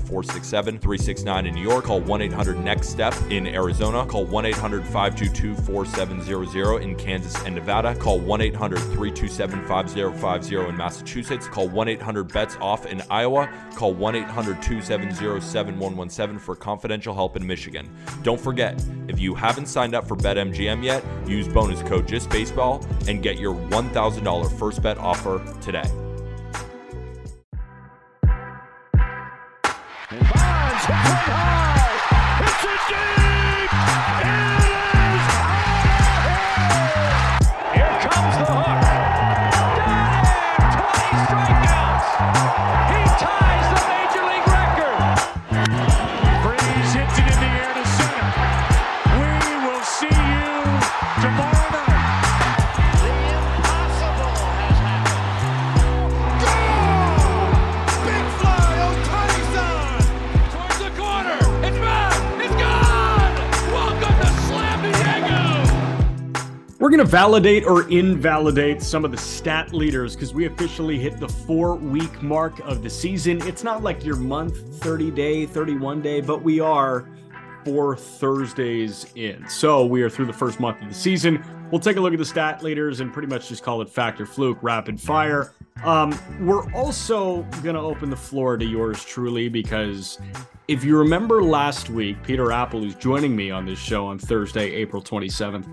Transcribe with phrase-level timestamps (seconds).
[0.00, 1.84] 467 369 in New York.
[1.84, 4.04] Call 1 800 NEXT STEP in Arizona.
[4.06, 7.94] Call 1 800 522 4700 in Kansas and Nevada.
[7.94, 11.46] Call 1 800 327 5050 in Massachusetts.
[11.46, 13.48] Call 1 800 BETS OFF in Iowa.
[13.74, 17.88] Call 1 800 270 7117 for confidential help in Michigan.
[18.22, 23.22] Don't forget, if you haven't signed up for BetMGM yet, use bonus code JustBaseball and
[23.22, 26.09] get your $1,000 first bet offer today.
[30.92, 32.44] high.
[32.44, 33.19] It's a game.
[66.90, 71.20] We're going to validate or invalidate some of the stat leaders because we officially hit
[71.20, 73.40] the four week mark of the season.
[73.42, 77.08] It's not like your month, 30 day, 31 day, but we are
[77.64, 79.48] four Thursdays in.
[79.48, 81.40] So we are through the first month of the season.
[81.70, 84.26] We'll take a look at the stat leaders and pretty much just call it factor
[84.26, 85.52] fluke, rapid fire.
[85.84, 90.18] Um, we're also going to open the floor to yours truly because
[90.66, 94.72] if you remember last week, Peter Appel, who's joining me on this show on Thursday,
[94.72, 95.66] April 27th,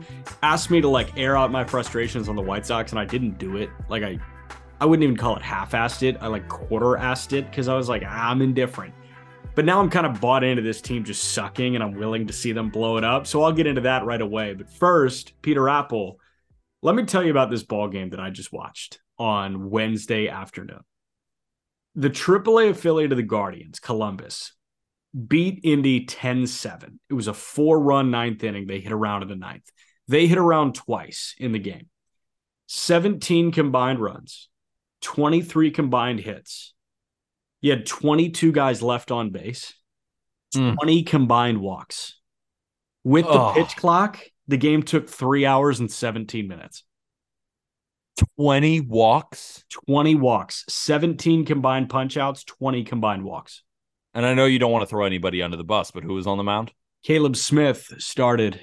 [0.44, 3.40] asked me to like air out my frustrations on the White Sox, and I didn't
[3.40, 3.70] do it.
[3.90, 4.20] Like I,
[4.80, 6.18] I wouldn't even call it half-assed it.
[6.22, 8.94] I like quarter-assed it because I was like, I'm indifferent.
[9.58, 12.34] But now I'm kind of bought into this team just sucking, and I'm willing to
[12.34, 13.26] see them blow it up.
[13.26, 14.54] So I'll get into that right away.
[14.54, 16.20] But first, Peter Appel,
[16.84, 20.82] let me tell you about this ball game that I just watched on Wednesday afternoon.
[21.96, 24.54] The AAA affiliate of the Guardians, Columbus,
[25.28, 27.00] beat Indy 10 7.
[27.10, 28.68] It was a four run ninth inning.
[28.68, 29.68] They hit around in the ninth.
[30.08, 31.88] They hit around twice in the game
[32.68, 34.50] 17 combined runs,
[35.02, 36.76] 23 combined hits.
[37.62, 39.74] You had 22 guys left on base,
[40.56, 40.76] mm.
[40.76, 42.20] 20 combined walks.
[43.04, 43.54] With the oh.
[43.54, 46.84] pitch clock, the game took three hours and 17 minutes.
[48.40, 49.64] 20 walks?
[49.88, 53.64] 20 walks, 17 combined punchouts, 20 combined walks.
[54.14, 56.28] And I know you don't want to throw anybody under the bus, but who was
[56.28, 56.72] on the mound?
[57.04, 58.60] Caleb Smith started.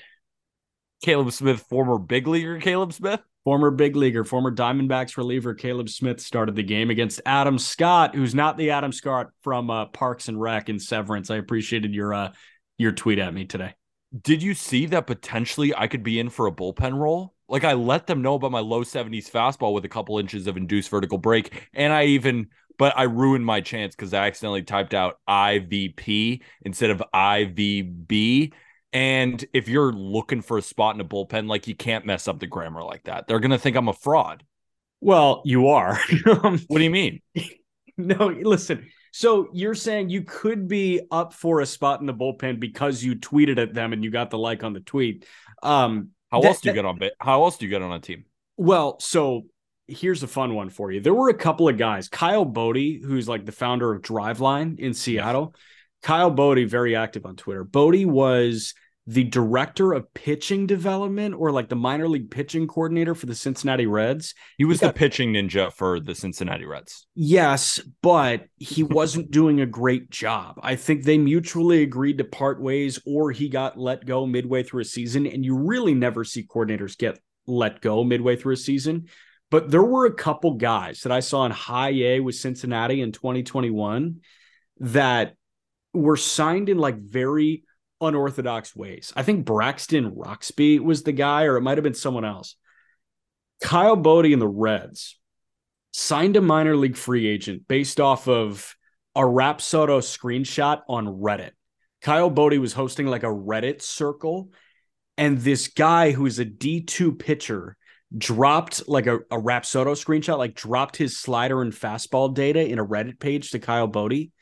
[1.03, 3.21] Caleb Smith, former big leaguer Caleb Smith?
[3.45, 8.35] Former big leaguer, former Diamondbacks reliever Caleb Smith started the game against Adam Scott, who's
[8.35, 11.31] not the Adam Scott from uh, Parks and Rec and Severance.
[11.31, 12.33] I appreciated your uh,
[12.79, 13.75] your tweet at me today.
[14.19, 17.35] Did you see that potentially I could be in for a bullpen role?
[17.47, 20.57] Like I let them know about my low 70s fastball with a couple inches of
[20.57, 24.95] induced vertical break, and I even but I ruined my chance because I accidentally typed
[24.95, 28.53] out IVP instead of IVB.
[28.95, 32.39] And if you're looking for a spot in a bullpen, like you can't mess up
[32.39, 33.27] the grammar like that.
[33.27, 34.45] They're gonna think I'm a fraud.
[35.01, 36.01] Well, you are.
[36.25, 37.21] what do you mean?
[37.99, 38.89] no, listen.
[39.13, 43.17] So you're saying you could be up for a spot in the bullpen because you
[43.17, 45.27] tweeted at them and you got the like on the tweet.
[45.63, 47.01] Um, how that, else do you that, get on?
[47.21, 48.25] How else do you get on a team?
[48.57, 49.43] Well, so
[49.89, 51.01] here's a fun one for you.
[51.01, 54.95] There were a couple of guys, Kyle Boddy, who's like the founder of Driveline in
[54.95, 55.55] Seattle.
[56.03, 57.65] Kyle Boddy, very active on Twitter.
[57.65, 58.75] Boddy was
[59.07, 63.87] the director of pitching development or like the minor league pitching coordinator for the Cincinnati
[63.87, 64.35] Reds.
[64.57, 67.07] He was he got, the pitching ninja for the Cincinnati Reds.
[67.15, 70.59] Yes, but he wasn't doing a great job.
[70.63, 74.83] I think they mutually agreed to part ways or he got let go midway through
[74.83, 75.27] a season.
[75.27, 79.09] And you really never see coordinators get let go midway through a season.
[79.51, 83.13] But there were a couple guys that I saw in high A with Cincinnati in
[83.13, 84.21] 2021
[84.81, 85.35] that
[85.93, 87.64] were signed in like very
[88.01, 89.13] unorthodox ways.
[89.17, 92.57] I think Braxton Roxby was the guy, or it might have been someone else.
[93.63, 95.19] Kyle Boddy and the Reds
[95.93, 98.75] signed a minor league free agent based off of
[99.15, 101.53] a Rapsodo screenshot on Reddit.
[102.03, 104.51] Kyle Boddy was hosting like a Reddit circle,
[105.17, 107.77] and this guy who's a D2 pitcher
[108.17, 112.87] dropped like a, a Rapsodo screenshot, like dropped his slider and fastball data in a
[112.87, 114.33] Reddit page to Kyle Boddy.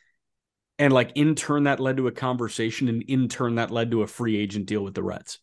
[0.78, 4.02] And like in turn, that led to a conversation, and in turn, that led to
[4.02, 5.38] a free agent deal with the Reds.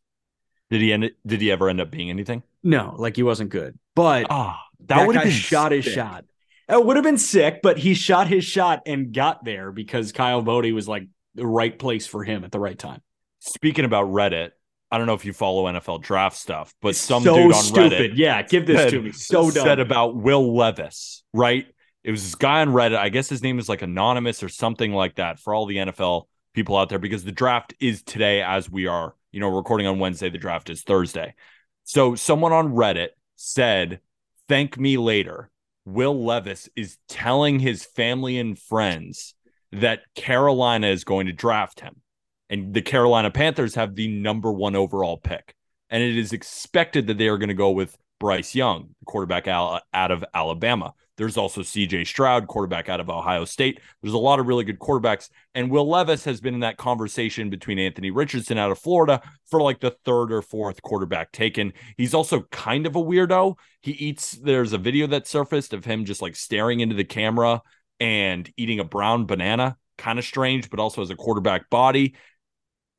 [0.69, 1.11] Did he end?
[1.25, 2.43] Did he ever end up being anything?
[2.63, 3.77] No, like he wasn't good.
[3.95, 6.25] But Ah, that, that would have been shot his shot.
[6.67, 10.41] It would have been sick, but he shot his shot and got there because Kyle
[10.43, 13.01] Boddy was like the right place for him at the right time.
[13.39, 14.51] Speaking about Reddit,
[14.91, 18.11] I don't know if you follow NFL draft stuff, but some so dude on stupid.
[18.11, 19.11] Reddit Yeah, give this said, to me.
[19.11, 19.63] So dumb.
[19.63, 21.65] said about Will Levis, right?
[22.03, 22.97] It was this guy on Reddit.
[22.97, 26.23] I guess his name is like anonymous or something like that for all the NFL
[26.53, 29.99] people out there because the draft is today as we are, you know, recording on
[29.99, 30.29] Wednesday.
[30.29, 31.35] The draft is Thursday.
[31.83, 33.99] So someone on Reddit said,
[34.47, 35.49] "Thank me later."
[35.85, 39.33] Will Levis is telling his family and friends
[39.71, 42.01] that Carolina is going to draft him.
[42.49, 45.53] And the Carolina Panthers have the number one overall pick.
[45.89, 49.81] And it is expected that they are going to go with Bryce Young, quarterback out
[49.93, 50.93] of Alabama.
[51.19, 53.81] There's also CJ Stroud, quarterback out of Ohio State.
[54.01, 55.29] There's a lot of really good quarterbacks.
[55.53, 59.21] And Will Levis has been in that conversation between Anthony Richardson out of Florida
[59.51, 61.73] for like the third or fourth quarterback taken.
[61.97, 63.57] He's also kind of a weirdo.
[63.81, 67.63] He eats, there's a video that surfaced of him just like staring into the camera
[67.99, 69.75] and eating a brown banana.
[69.97, 72.15] Kind of strange, but also has a quarterback body.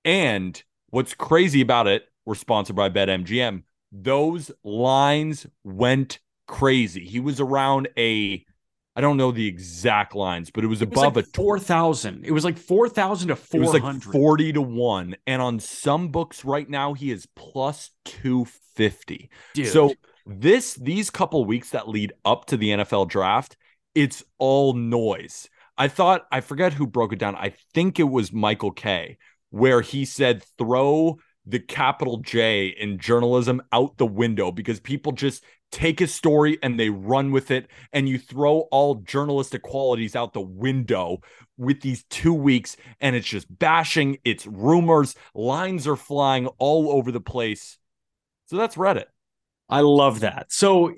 [0.04, 3.62] And what's crazy about it, we're sponsored by BetMGM.
[3.92, 6.20] Those lines went
[6.50, 7.04] crazy.
[7.04, 8.44] He was around a,
[8.96, 11.58] I don't know the exact lines, but it was It was above like a four
[11.58, 12.24] thousand.
[12.24, 15.16] It was like four thousand to four was like 40 to 1.
[15.26, 19.30] And on some books right now, he is plus 250.
[19.70, 19.94] So
[20.26, 23.56] this these couple weeks that lead up to the NFL draft,
[23.94, 25.48] it's all noise.
[25.78, 27.36] I thought I forget who broke it down.
[27.36, 29.18] I think it was Michael K,
[29.50, 31.18] where he said throw
[31.50, 36.78] the capital J in journalism out the window because people just take a story and
[36.78, 41.18] they run with it and you throw all journalistic qualities out the window
[41.56, 47.12] with these 2 weeks and it's just bashing, it's rumors, lines are flying all over
[47.12, 47.78] the place.
[48.46, 49.06] So that's Reddit.
[49.68, 50.50] I love that.
[50.50, 50.92] So,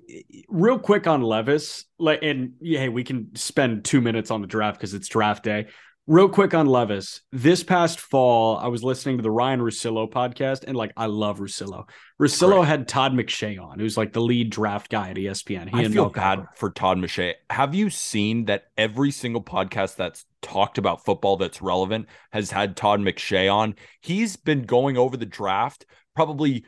[0.48, 4.94] real quick on Levis, and hey, we can spend two minutes on the draft because
[4.94, 5.66] it's draft day.
[6.08, 7.20] Real quick on Levis.
[7.30, 11.38] This past fall, I was listening to the Ryen Russillo podcast, and like, I love
[11.38, 11.88] Russillo.
[12.20, 15.68] Russillo had Todd McShay on, who's like the lead draft guy at ESPN.
[15.68, 17.34] He I feel bad for Todd McShay.
[17.50, 22.76] Have you seen that every single podcast that's talked about football that's relevant has had
[22.76, 23.76] Todd McShay on?
[24.00, 26.64] He's been going over the draft probably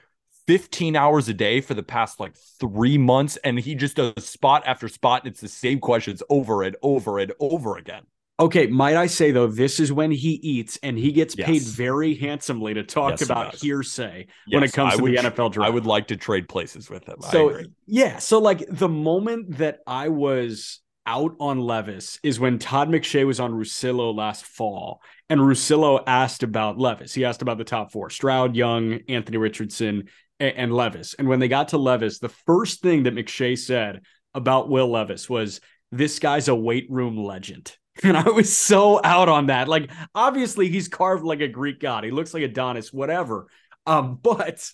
[0.47, 4.63] 15 hours a day for the past like three months, and he just does spot
[4.65, 8.05] after spot, and it's the same questions over and over and over again.
[8.41, 12.17] Okay, might I say though, this is when he eats, and he gets paid very
[12.17, 13.61] handsomely to talk Yes, about does.
[13.63, 15.69] hearsay when it comes I to would the NFL draft.
[15.69, 17.17] I would like to trade places with him.
[17.21, 22.89] So yeah, so like the moment that I was out on Levis is when Todd
[22.89, 25.01] McShay was on Russillo last fall,
[25.31, 27.15] and Russillo asked about Levis.
[27.15, 30.09] He asked about the top four: Stroud, Young, Anthony Richardson,
[30.41, 31.15] a- and Levis.
[31.15, 34.01] And when they got to Levis, the first thing that McShay said
[34.35, 35.61] about Will Levis was,
[35.93, 39.69] "This guy's a weight room legend." And I was so out on that.
[39.69, 42.03] Like, obviously, he's carved like a Greek god.
[42.03, 43.47] He looks like Adonis, whatever.
[43.87, 44.69] Um, but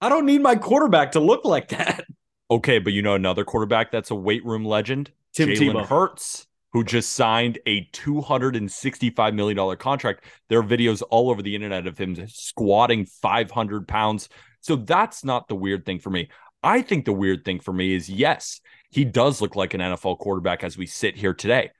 [0.00, 2.04] I don't need my quarterback to look like that.
[2.50, 5.10] Okay, but you know another quarterback that's a weight room legend?
[5.32, 5.86] Tim Jalen.
[5.86, 10.26] Hurts, who just signed a $265 million contract.
[10.50, 14.28] There are videos all over the internet of him squatting 500 pounds.
[14.60, 16.28] So that's not the weird thing for me.
[16.62, 20.18] I think the weird thing for me is yes, he does look like an NFL
[20.18, 21.70] quarterback as we sit here today,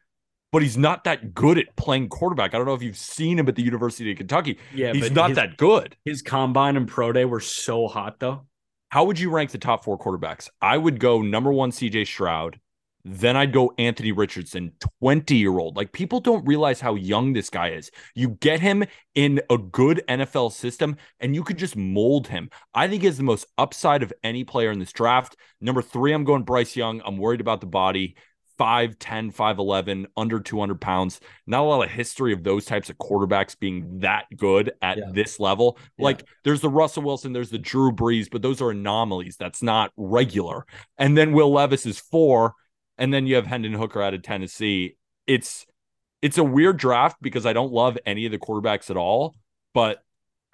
[0.52, 2.54] but he's not that good at playing quarterback.
[2.54, 4.59] I don't know if you've seen him at the University of Kentucky.
[4.75, 5.97] Yeah, he's not his, that good.
[6.04, 8.47] His combine and pro day were so hot though.
[8.90, 10.50] How would you rank the top four quarterbacks?
[10.61, 12.61] I would go number one, CJ Stroud.
[13.04, 15.76] Then I'd go Anthony Richardson, 20 year old.
[15.76, 17.90] Like people don't realize how young this guy is.
[18.14, 22.50] You get him in a good NFL system and you could just mold him.
[22.75, 25.37] I think he has the most upside of any player in this draft.
[25.61, 27.02] Number three, I'm going Bryce Young.
[27.04, 28.14] I'm worried about the body.
[28.62, 31.21] 5'10, 5'11, under 200 pounds.
[31.47, 35.04] Not a lot of history of those types of quarterbacks being that good at Yeah.
[35.12, 35.78] this level.
[35.99, 36.04] Yeah.
[36.04, 39.37] Like there's the Russell Wilson, there's the Drew Brees, but those are anomalies.
[39.37, 40.64] That's not regular.
[40.99, 42.54] And then Will Levis is four.
[42.99, 44.97] And then you have Hendon Hooker out of Tennessee.
[45.26, 45.66] It's
[46.21, 49.35] it's a weird draft because I don't love any of the quarterbacks at all,
[49.75, 50.04] but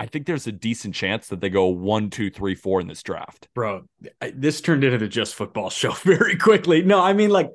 [0.00, 3.02] I think there's a decent chance that they go one, two, three, four in this
[3.02, 3.48] draft.
[3.54, 3.82] Bro,
[4.32, 6.82] this turned into the just football show very quickly.
[6.82, 7.50] No, I mean like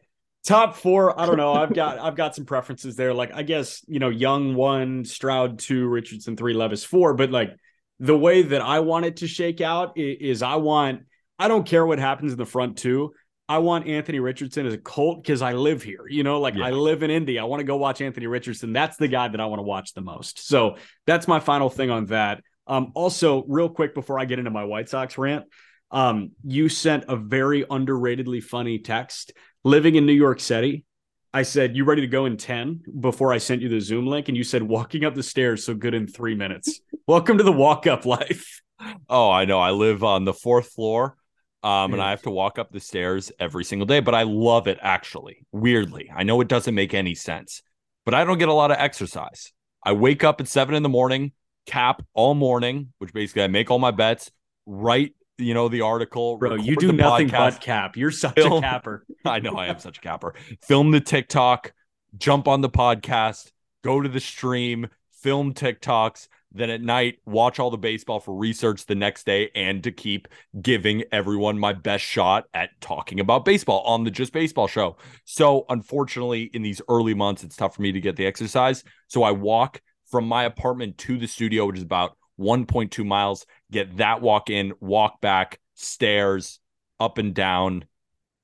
[0.45, 1.19] top four.
[1.19, 1.53] I don't know.
[1.53, 3.13] I've got I've got some preferences there.
[3.13, 7.13] Like I guess you know, Young one, Stroud two, Richardson three, Levis four.
[7.13, 7.55] But like
[7.99, 11.03] the way that I want it to shake out is, is I want.
[11.39, 13.13] I don't care what happens in the front two.
[13.49, 16.05] I want Anthony Richardson as a Colt because I live here.
[16.07, 16.67] You know, like yeah.
[16.67, 17.39] I live in Indy.
[17.39, 18.71] I want to go watch Anthony Richardson.
[18.71, 20.47] That's the guy that I want to watch the most.
[20.47, 22.41] So that's my final thing on that.
[22.67, 25.45] Um, also, real quick before I get into my White Sox rant,
[25.91, 29.33] um, you sent a very underratedly funny text.
[29.63, 30.85] Living in New York City,
[31.33, 34.27] I said, You ready to go in 10 before I sent you the Zoom link?
[34.27, 36.81] And you said, Walking up the stairs so good in three minutes.
[37.07, 38.61] Welcome to the walk up life.
[39.09, 39.59] Oh, I know.
[39.59, 41.15] I live on the fourth floor
[41.63, 44.67] um, and I have to walk up the stairs every single day, but I love
[44.67, 45.45] it actually.
[45.53, 47.61] Weirdly, I know it doesn't make any sense,
[48.03, 49.53] but I don't get a lot of exercise.
[49.81, 51.31] I wake up at seven in the morning,
[51.65, 54.29] cap all morning, which basically I make all my bets,
[54.65, 56.37] write you know the article.
[56.37, 57.97] Bro, you do nothing podcast, but cap.
[57.97, 59.05] You're such film, a capper.
[59.25, 60.35] I know I am such a capper.
[60.61, 61.73] Film the TikTok,
[62.17, 63.51] jump on the podcast,
[63.83, 68.85] go to the stream, film TikToks, then at night watch all the baseball for research
[68.85, 70.27] the next day and to keep
[70.61, 75.65] giving everyone my best shot at talking about baseball on the just baseball show so
[75.69, 79.31] unfortunately in these early months it's tough for me to get the exercise so i
[79.31, 84.49] walk from my apartment to the studio which is about 1.2 miles get that walk
[84.49, 86.59] in walk back stairs
[86.99, 87.83] up and down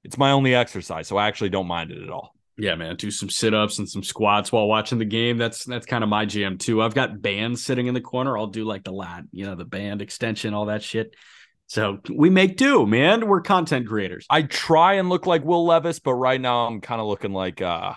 [0.04, 3.10] it's my only exercise so i actually don't mind it at all yeah, man, do
[3.10, 5.38] some sit-ups and some squats while watching the game.
[5.38, 6.82] That's that's kind of my jam too.
[6.82, 8.38] I've got bands sitting in the corner.
[8.38, 11.16] I'll do like the lat, you know, the band extension, all that shit.
[11.68, 13.28] So we make do, man.
[13.28, 14.26] We're content creators.
[14.30, 17.62] I try and look like Will Levis, but right now I'm kind of looking like
[17.62, 17.94] uh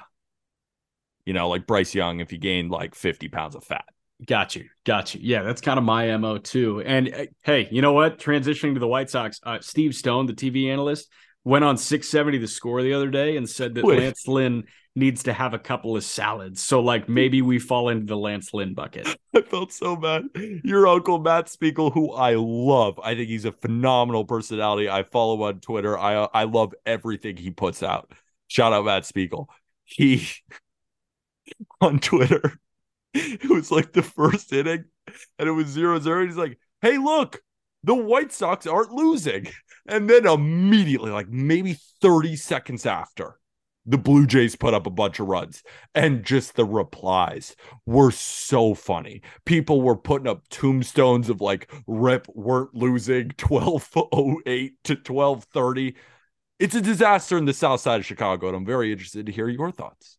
[1.27, 3.85] you know, like Bryce Young if he gained like 50 pounds of fat.
[4.27, 4.69] Got you.
[4.85, 5.21] Got you.
[5.23, 6.81] Yeah, that's kind of my MO too.
[6.83, 8.19] And uh, hey, you know what?
[8.19, 11.11] Transitioning to the White Sox, uh, Steve Stone, the TV analyst,
[11.45, 13.85] went on 670 the score the other day and said that.
[13.85, 14.65] Lance Lynn
[14.95, 16.63] needs to have a couple of salads.
[16.63, 19.09] So like maybe we fall into the Lance Lynn bucket.
[19.35, 20.25] I felt so bad.
[20.65, 23.01] Your uncle Matt Spiegel, who I love.
[23.03, 24.89] I think he's a phenomenal personality.
[24.89, 25.99] I follow on Twitter.
[25.99, 28.13] I I love everything he puts out.
[28.49, 29.49] Shout out Matt Spiegel.
[29.85, 30.29] He
[31.81, 32.59] on Twitter.
[33.15, 34.85] It was like the first inning
[35.39, 36.25] and it was zero zero.
[36.27, 37.41] He's like, hey, look,
[37.85, 39.49] the White Sox aren't losing.
[39.87, 43.39] And then immediately, like maybe 30 seconds after,
[43.85, 45.65] the Blue Jays put up a bunch of runs.
[45.93, 49.23] And just the replies were so funny.
[49.45, 55.97] People were putting up tombstones of like Rip weren't losing 1208 to 1230.
[56.61, 58.47] It's a disaster in the south side of Chicago.
[58.47, 60.17] And I'm very interested to hear your thoughts.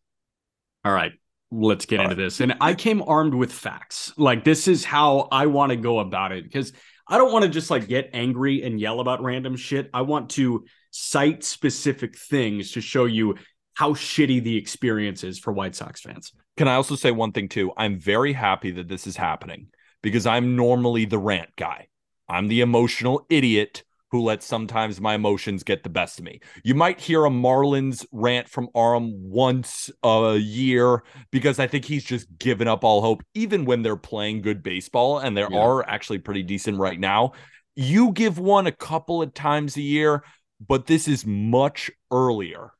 [0.84, 1.12] All right
[1.50, 2.24] let's get All into right.
[2.24, 2.40] this.
[2.40, 4.12] And I came armed with facts.
[4.16, 6.72] Like this is how I want to go about it because
[7.08, 9.90] I don't want to just like get angry and yell about random shit.
[9.92, 13.36] I want to cite specific things to show you
[13.74, 16.32] how shitty the experience is for White Sox fans.
[16.56, 17.72] Can I also say one thing too?
[17.76, 19.68] I'm very happy that this is happening
[20.02, 21.88] because I'm normally the rant guy.
[22.28, 23.82] I'm the emotional idiot
[24.14, 26.38] who lets sometimes my emotions get the best of me.
[26.62, 31.02] You might hear a Marlins rant from Aram once a year
[31.32, 35.18] because I think he's just given up all hope, even when they're playing good baseball,
[35.18, 35.58] and they yeah.
[35.58, 37.32] are actually pretty decent right now.
[37.74, 40.22] You give one a couple of times a year,
[40.64, 42.70] but this is much earlier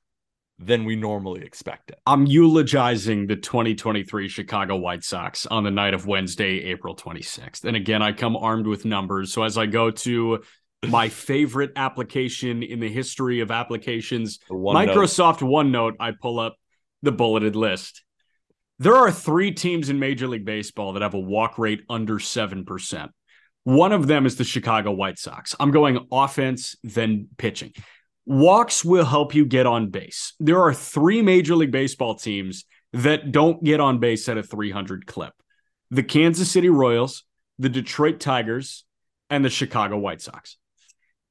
[0.61, 1.99] than we normally expect it.
[2.07, 7.65] I'm eulogizing the 2023 Chicago White Sox on the night of Wednesday, April 26th.
[7.65, 9.33] And again, I come armed with numbers.
[9.33, 10.45] So as I go to
[10.91, 16.57] my favorite application in the history of applications, Microsoft OneNote, I pull up
[17.03, 18.03] the bulleted list.
[18.79, 23.09] There are three teams in Major League Baseball that have a walk rate under 7%.
[23.65, 25.55] One of them is the Chicago White Sox.
[25.59, 27.73] I'm going offense, then pitching.
[28.27, 30.35] Walks will help you get on base.
[30.41, 35.07] There are three Major League Baseball teams that don't get on base at a 300
[35.07, 35.33] clip
[35.91, 37.25] the Kansas City Royals,
[37.59, 38.85] the Detroit Tigers,
[39.31, 40.57] and the Chicago White Sox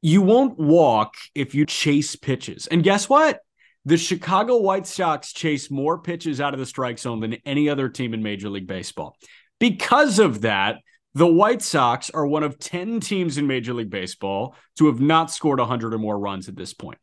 [0.03, 2.67] you won't walk if you chase pitches.
[2.67, 3.39] And guess what?
[3.85, 7.87] The Chicago White Sox chase more pitches out of the strike zone than any other
[7.87, 9.15] team in Major League Baseball.
[9.61, 10.79] Because of that,
[11.13, 15.31] the White Sox are one of 10 teams in Major League Baseball to have not
[15.31, 16.97] scored 100 or more runs at this point.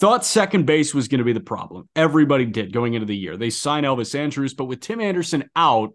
[0.00, 1.86] Thought second base was going to be the problem.
[1.94, 3.36] Everybody did going into the year.
[3.36, 5.90] They sign Elvis Andrus, but with Tim Anderson out,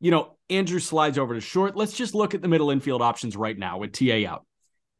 [0.00, 1.76] you know, Andrus slides over to short.
[1.76, 4.46] Let's just look at the middle infield options right now with TA out.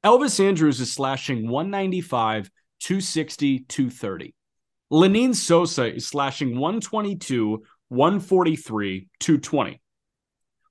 [0.05, 4.35] Elvis Andrus is slashing 195, 260, 230.
[4.93, 9.81] Lenyn Sosa is slashing 122, 143, 220.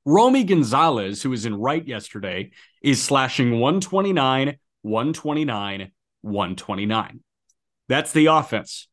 [0.06, 2.52] Romy Gonzalez, who was in right yesterday,
[2.84, 7.20] is slashing 129, 129, 129.
[7.90, 8.88] That's the offense.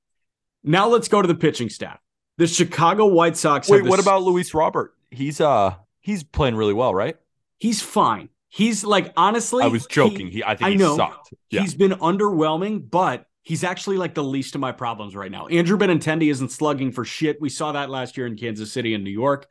[0.64, 2.00] Now let's go to the pitching staff.
[2.38, 3.68] The Chicago White Sox.
[3.68, 4.94] Wait, what about Luis Robert?
[5.11, 7.16] He's uh he's playing really well, right?
[7.59, 8.30] He's fine.
[8.50, 9.64] He's like honestly.
[9.64, 10.26] I was joking.
[10.26, 11.33] He, he I think I he know, sucked.
[11.50, 11.62] Yeah.
[11.62, 15.47] He's been underwhelming, but he's actually like the least of my problems right now.
[15.47, 17.40] Andrew Benintendi isn't slugging for shit.
[17.40, 19.47] We saw that last year in Kansas City and New York.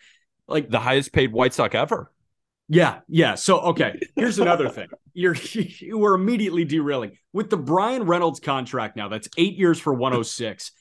[0.47, 2.11] Like the highest paid White Sox ever.
[2.67, 3.35] Yeah, yeah.
[3.35, 4.89] So okay, here's another thing.
[5.13, 9.07] You're you were immediately derailing with the Bryan Reynolds contract now.
[9.07, 10.71] That's eight years for 106.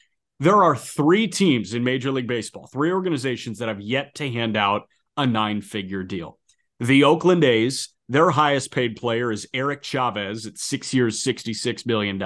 [0.41, 4.57] There are three teams in Major League Baseball, three organizations that have yet to hand
[4.57, 4.83] out
[5.17, 6.39] a nine-figure deal.
[6.79, 12.19] The Oakland A's, their highest paid player is Eric Chavez at six years, $66 million.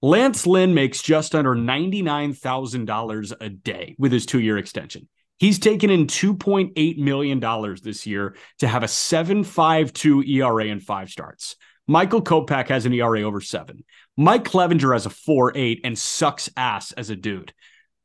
[0.03, 5.09] Lance Lynn makes just under $99,000 a day with his two year extension.
[5.39, 7.41] He's taken in $2.8 million
[7.83, 11.57] this year to have a 7.52 ERA and five starts.
[11.87, 13.85] Michael Kopech has an ERA over seven.
[14.17, 17.53] Mike Clevinger has a four eight and sucks ass as a dude.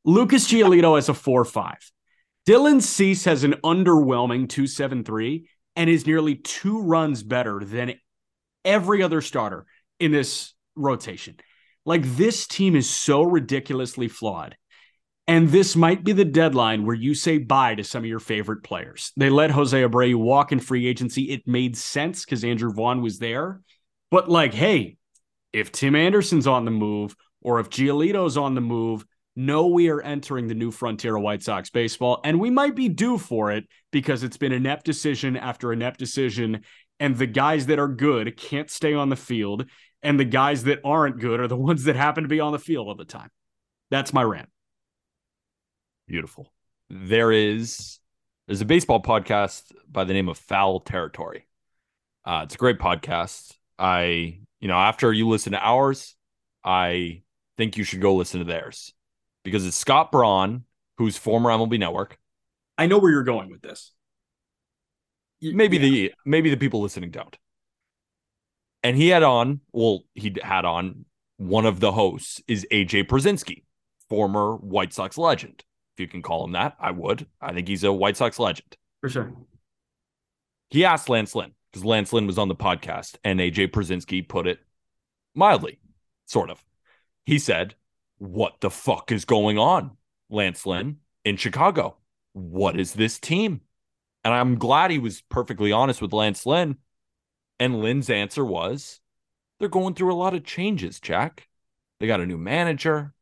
[0.03, 1.79] Lucas Giolito has a four five.
[2.47, 7.93] Dylan Cease has an underwhelming 273 and is nearly two runs better than
[8.65, 9.65] every other starter
[9.99, 11.37] in this rotation.
[11.85, 14.55] Like this team is so ridiculously flawed.
[15.29, 18.63] And this might be the deadline where you say bye to some of your favorite
[18.63, 19.11] players.
[19.15, 21.29] They let Jose Abreu walk in free agency.
[21.29, 23.61] It made sense because Andrew Vaughn was there.
[24.09, 24.97] But like, hey,
[25.53, 30.01] if Tim Anderson's on the move or if Giolito's on the move, know we are
[30.01, 33.65] entering the new frontier of White Sox baseball, and we might be due for it
[33.91, 36.63] because it's been inept decision after inept decision,
[36.99, 39.65] and the guys that are good can't stay on the field,
[40.01, 42.57] and the guys that aren't good are the ones that happen to be on the
[42.57, 43.29] field all the time.
[43.91, 44.49] That's my rant.
[46.09, 46.51] Beautiful.
[46.89, 47.99] There is
[48.47, 51.45] there's a baseball podcast by the name of Foul Territory.
[52.25, 53.53] Uh, it's a great podcast.
[53.77, 56.15] I, you know, after you listen to ours,
[56.65, 57.21] I
[57.57, 58.91] think you should go listen to theirs
[59.43, 60.63] because it's Scott Braun,
[60.97, 62.17] who's former MLB Network.
[62.75, 63.91] I know where you're going with this.
[65.43, 65.83] Maybe yeah.
[65.83, 67.37] the maybe the people listening don't.
[68.81, 71.05] And he had on, well, he had on
[71.37, 73.61] one of the hosts is AJ Pierzynski,
[74.09, 75.63] former White Sox legend.
[75.99, 77.27] You can call him that, I would.
[77.41, 78.77] I think he's a White Sox legend.
[79.01, 79.33] For sure.
[80.69, 84.47] He asked Lance Lynn because Lance Lynn was on the podcast and AJ Pierzynski put
[84.47, 84.59] it
[85.35, 85.79] mildly,
[86.25, 86.63] sort of.
[87.25, 87.75] He said,
[88.17, 89.97] what the fuck is going on,
[90.29, 91.97] Lance Lynn, in Chicago?
[92.33, 93.61] What is this team?
[94.23, 96.77] And I'm glad he was perfectly honest with Lance Lynn.
[97.59, 98.99] And Lynn's answer was
[99.59, 101.47] they're going through a lot of changes, Jack.
[101.99, 103.13] They got a new manager.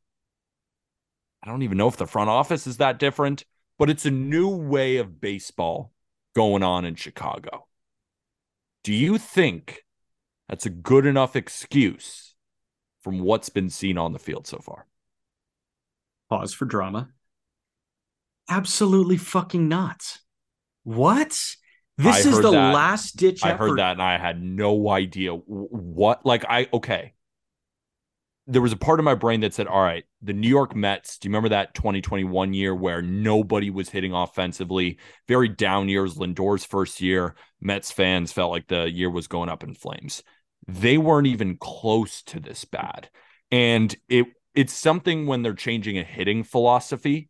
[1.48, 3.46] I don't even know if the front office is that different,
[3.80, 5.94] but it's a new way of baseball
[6.36, 7.68] going on in Chicago.
[8.84, 9.84] Do you think
[10.50, 12.28] that's a good enough excuse
[13.08, 14.86] from what's been seen on the field so far.
[16.30, 17.08] Pause for drama.
[18.50, 20.18] Absolutely fucking not.
[20.84, 21.40] What?
[21.98, 22.74] This is the that.
[22.74, 27.14] last ditch I heard that and I had no idea what like I okay.
[28.48, 31.18] There was a part of my brain that said, all right, the New York Mets,
[31.18, 34.98] do you remember that 2021 year where nobody was hitting offensively?
[35.28, 37.36] Very down years, Lindor's first year.
[37.60, 40.24] Mets fans felt like the year was going up in flames.
[40.66, 43.10] They weren't even close to this bad.
[43.52, 47.30] And it it's something when they're changing a hitting philosophy.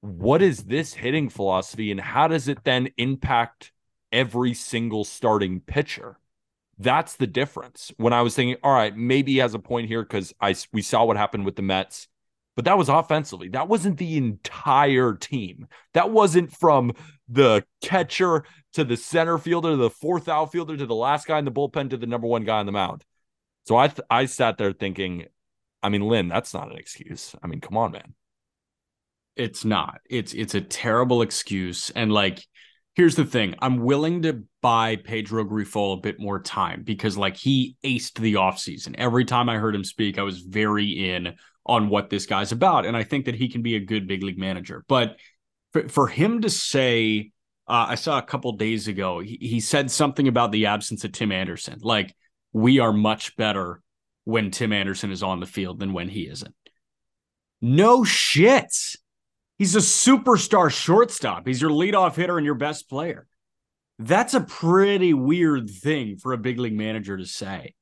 [0.00, 3.72] What is this hitting philosophy and how does it then impact
[4.10, 6.18] every single starting pitcher?
[6.78, 7.92] That's the difference.
[7.96, 10.82] When I was thinking, all right, maybe he has a point here because I we
[10.82, 12.08] saw what happened with the Mets,
[12.56, 13.48] but that was offensively.
[13.48, 15.68] That wasn't the entire team.
[15.94, 16.92] That wasn't from
[17.28, 21.52] the catcher to the center fielder the fourth outfielder to the last guy in the
[21.52, 23.04] bullpen to the number one guy on the mound.
[23.66, 25.26] So I th- I sat there thinking,
[25.82, 27.34] I mean, Lynn, that's not an excuse.
[27.42, 28.14] I mean, come on, man.
[29.36, 30.00] It's not.
[30.10, 31.90] It's it's a terrible excuse.
[31.90, 32.46] And like
[32.94, 33.54] here's the thing.
[33.60, 38.34] I'm willing to buy pedro grifol a bit more time because like he aced the
[38.34, 38.94] offseason.
[38.98, 42.86] Every time i heard him speak i was very in on what this guy's about
[42.86, 44.84] and i think that he can be a good big league manager.
[44.88, 45.16] But
[45.72, 47.32] for, for him to say
[47.68, 51.12] uh, i saw a couple days ago he, he said something about the absence of
[51.12, 51.80] tim anderson.
[51.82, 52.14] Like
[52.52, 53.80] we are much better
[54.24, 56.54] when tim anderson is on the field than when he isn't.
[57.60, 58.74] No shit
[59.62, 61.46] He's a superstar shortstop.
[61.46, 63.28] He's your leadoff hitter and your best player.
[64.00, 67.74] That's a pretty weird thing for a big league manager to say.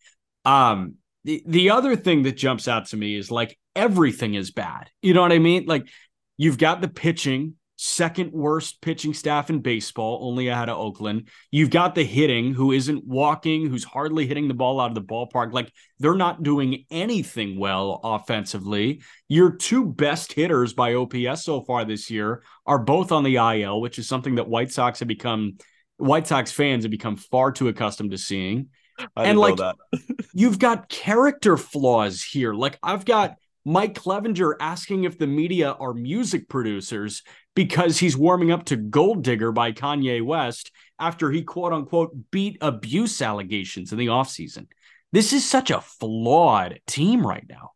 [0.45, 4.91] Um, the, the other thing that jumps out to me is like everything is bad.
[5.01, 5.65] You know what I mean?
[5.65, 5.89] Like
[6.37, 11.29] you've got the pitching, second worst pitching staff in baseball, only ahead of Oakland.
[11.51, 15.01] You've got the hitting, who isn't walking, who's hardly hitting the ball out of the
[15.01, 15.55] ballpark.
[15.55, 19.01] Like they're not doing anything well offensively.
[19.29, 23.81] Your two best hitters by OPS so far this year are both on the IL,
[23.81, 25.57] which is something that White Sox have become,
[25.97, 28.69] White Sox fans have become far too accustomed to seeing.
[29.17, 29.59] I and like
[30.35, 32.53] you've got character flaws here.
[32.53, 37.23] Like I've got Mike Clevinger asking if the media are music producers
[37.55, 42.59] because he's warming up to Gold Digger by Kanye West after he quote unquote beat
[42.61, 44.67] abuse allegations in the offseason.
[45.13, 47.73] This is such a flawed team right now.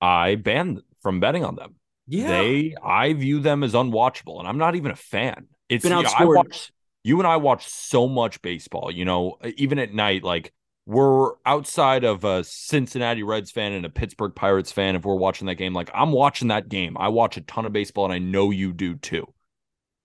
[0.00, 1.74] I banned from betting on them.
[2.06, 2.28] Yeah.
[2.28, 5.46] They I view them as unwatchable, and I'm not even a fan.
[5.68, 6.20] It's been outscored.
[6.20, 6.72] You, know, watch,
[7.04, 10.52] you and I watch so much baseball, you know, even at night, like
[10.90, 14.96] we're outside of a Cincinnati Reds fan and a Pittsburgh Pirates fan.
[14.96, 17.72] If we're watching that game, like I'm watching that game, I watch a ton of
[17.72, 19.32] baseball and I know you do too.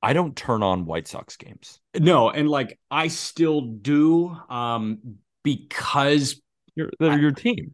[0.04, 1.80] I don't turn on White Sox games.
[2.00, 5.00] No, and like I still do um
[5.44, 6.40] because
[6.76, 7.74] you're they're your team.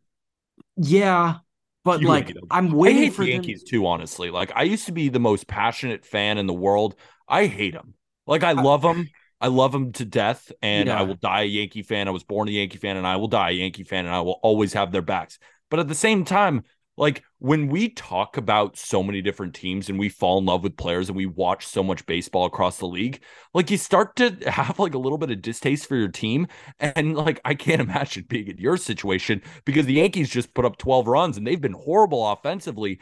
[0.77, 1.39] Yeah,
[1.83, 3.67] but you like I'm waiting for the Yankees them.
[3.71, 3.87] too.
[3.87, 6.95] Honestly, like I used to be the most passionate fan in the world.
[7.27, 7.93] I hate them.
[8.25, 9.09] Like I love them.
[9.41, 10.99] I love him to death, and yeah.
[10.99, 12.07] I will die a Yankee fan.
[12.07, 14.21] I was born a Yankee fan, and I will die a Yankee fan, and I
[14.21, 15.39] will always have their backs.
[15.69, 16.63] But at the same time,
[16.97, 20.77] like when we talk about so many different teams and we fall in love with
[20.77, 23.23] players and we watch so much baseball across the league,
[23.53, 26.47] like you start to have like a little bit of distaste for your team.
[26.79, 30.77] And like I can't imagine being in your situation because the Yankees just put up
[30.77, 32.99] 12 runs and they've been horrible offensively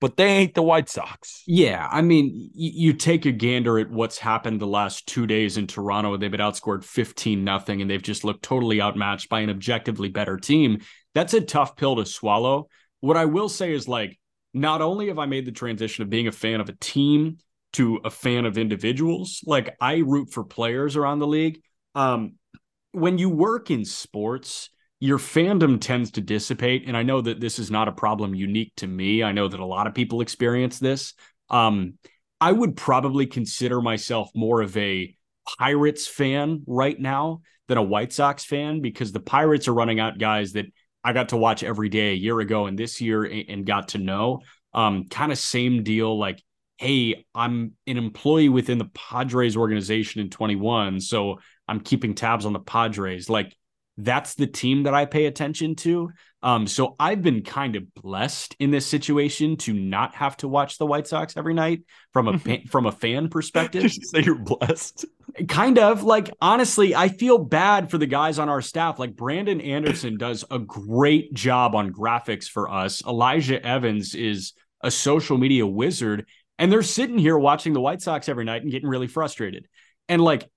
[0.00, 1.42] but they ain't the White Sox.
[1.46, 5.56] Yeah, I mean, y- you take a gander at what's happened the last two days
[5.56, 6.16] in Toronto.
[6.16, 10.36] They've been outscored fifteen nothing, and they've just looked totally outmatched by an objectively better
[10.36, 10.80] team.
[11.14, 12.68] That's a tough pill to swallow.
[13.00, 14.18] What I will say is like,
[14.52, 17.38] not only have I made the transition of being a fan of a team
[17.74, 21.62] to a fan of individuals, like I root for players around the league.
[21.94, 22.34] Um,
[22.92, 26.84] when you work in sports your fandom tends to dissipate.
[26.86, 29.22] And I know that this is not a problem unique to me.
[29.22, 31.14] I know that a lot of people experience this.
[31.48, 31.94] Um,
[32.40, 35.14] I would probably consider myself more of a
[35.58, 40.18] Pirates fan right now than a White Sox fan because the Pirates are running out
[40.18, 40.66] guys that
[41.02, 43.98] I got to watch every day a year ago and this year and got to
[43.98, 44.40] know.
[44.74, 46.18] Um, kind of same deal.
[46.18, 46.42] Like,
[46.76, 52.52] hey, I'm an employee within the Padres organization in 21, so I'm keeping tabs on
[52.52, 53.30] the Padres.
[53.30, 53.56] Like,
[54.04, 56.10] that's the team that I pay attention to.
[56.42, 60.78] Um, so I've been kind of blessed in this situation to not have to watch
[60.78, 61.82] the White Sox every night
[62.12, 63.82] from a from a fan perspective.
[63.82, 65.04] Did you say you're blessed?
[65.48, 68.98] Kind of like honestly, I feel bad for the guys on our staff.
[68.98, 73.04] Like Brandon Anderson does a great job on graphics for us.
[73.04, 76.26] Elijah Evans is a social media wizard,
[76.58, 79.68] and they're sitting here watching the White Sox every night and getting really frustrated.
[80.08, 80.48] And like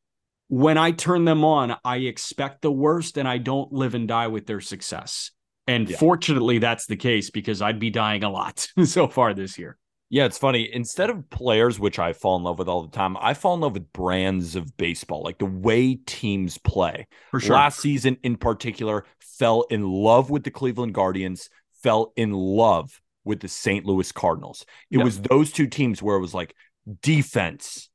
[0.54, 4.28] when I turn them on, I expect the worst and I don't live and die
[4.28, 5.32] with their success.
[5.66, 5.98] And yeah.
[5.98, 9.80] fortunately, that's the case because I'd be dying a lot so far this year.
[10.12, 10.70] Yeah, it's funny.
[10.72, 13.62] Instead of players, which I fall in love with all the time, I fall in
[13.62, 17.08] love with brands of baseball, like the way teams play.
[17.32, 17.56] For sure.
[17.56, 21.50] Last season, in particular, fell in love with the Cleveland Guardians,
[21.82, 23.88] fell in love with the St.
[23.88, 24.68] Louis Cardinals.
[24.92, 25.04] It Yep.
[25.04, 26.54] was those two teams where it was like
[27.02, 27.90] defense,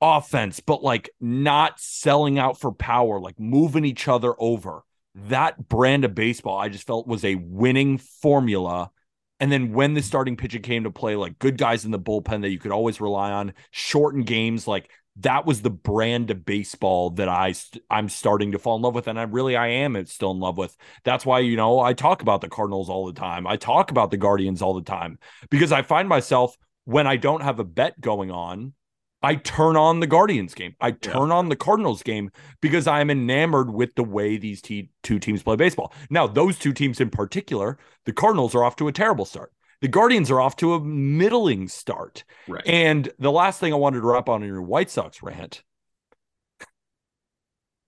[0.00, 4.82] offense, but like not selling out for power, like moving each other over.
[5.14, 8.90] That brand of baseball, I just felt was a winning formula.
[9.40, 12.42] And then when the starting pitching came to play, like good guys in the bullpen
[12.42, 17.10] that you could always rely on, shorten games, like that was the brand of baseball
[17.10, 17.54] that I
[17.90, 20.56] I'm starting to fall in love with, and I really I am still in love
[20.56, 20.76] with.
[21.04, 23.46] That's why you know I talk about the Cardinals all the time.
[23.46, 25.18] I talk about the Guardians all the time
[25.50, 28.72] because I find myself when I don't have a bet going on,
[29.22, 30.74] I turn on the Guardians game.
[30.80, 32.30] I turn on the Cardinals game
[32.60, 35.92] because I'm enamored with the way these te- two teams play baseball.
[36.08, 39.52] Now, those two teams in particular, the Cardinals are off to a terrible start.
[39.82, 42.24] The Guardians are off to a middling start.
[42.48, 42.66] Right.
[42.66, 45.62] And the last thing I wanted to wrap on in your White Sox rant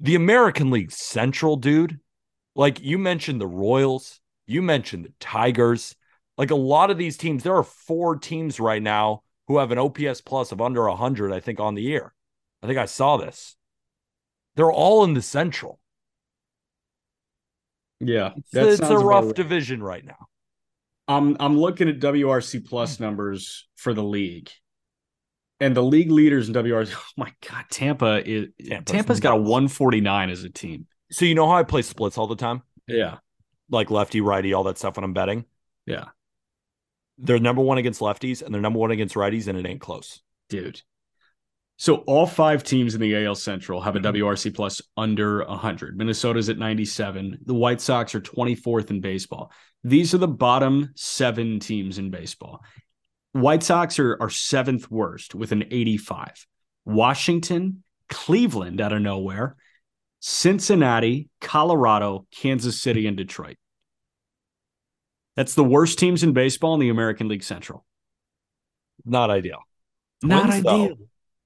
[0.02, 2.00] the American League Central, dude.
[2.54, 5.94] Like you mentioned the Royals, you mentioned the Tigers.
[6.36, 9.78] Like a lot of these teams, there are four teams right now who have an
[9.78, 12.14] OPS plus of under 100, I think, on the year.
[12.62, 13.56] I think I saw this.
[14.56, 15.78] They're all in the Central.
[18.00, 18.32] yeah.
[18.52, 19.34] It's, it's a rough right.
[19.34, 20.28] division right now.
[21.06, 24.50] I'm I'm looking at WRC plus numbers for the league.
[25.60, 29.36] And the league leaders in WRC, oh my god, Tampa is Tampa's Tampa's got a
[29.36, 30.86] 149 as a team.
[31.10, 32.62] So you know how I play splits all the time?
[32.86, 33.18] Yeah.
[33.68, 35.44] Like lefty, righty, all that stuff when I'm betting.
[35.84, 36.06] Yeah.
[37.18, 40.20] They're number one against lefties and they're number one against righties, and it ain't close.
[40.48, 40.80] Dude.
[41.76, 44.04] So all five teams in the AL Central have a Mhm.
[44.04, 45.96] WRC plus under 100.
[45.96, 47.38] Minnesota's at 97.
[47.44, 49.50] The White Sox are 24th in baseball.
[49.82, 52.64] These are the bottom seven teams in baseball.
[53.32, 56.46] White Sox are, are seventh worst with an 85.
[56.84, 59.56] Washington, Cleveland out of nowhere,
[60.20, 63.56] Cincinnati, Colorado, Kansas City, and Detroit.
[65.36, 67.84] That's the worst teams in baseball in the American League Central.
[69.04, 69.60] Not ideal.
[70.22, 70.84] Not Twins, though.
[70.84, 70.96] ideal.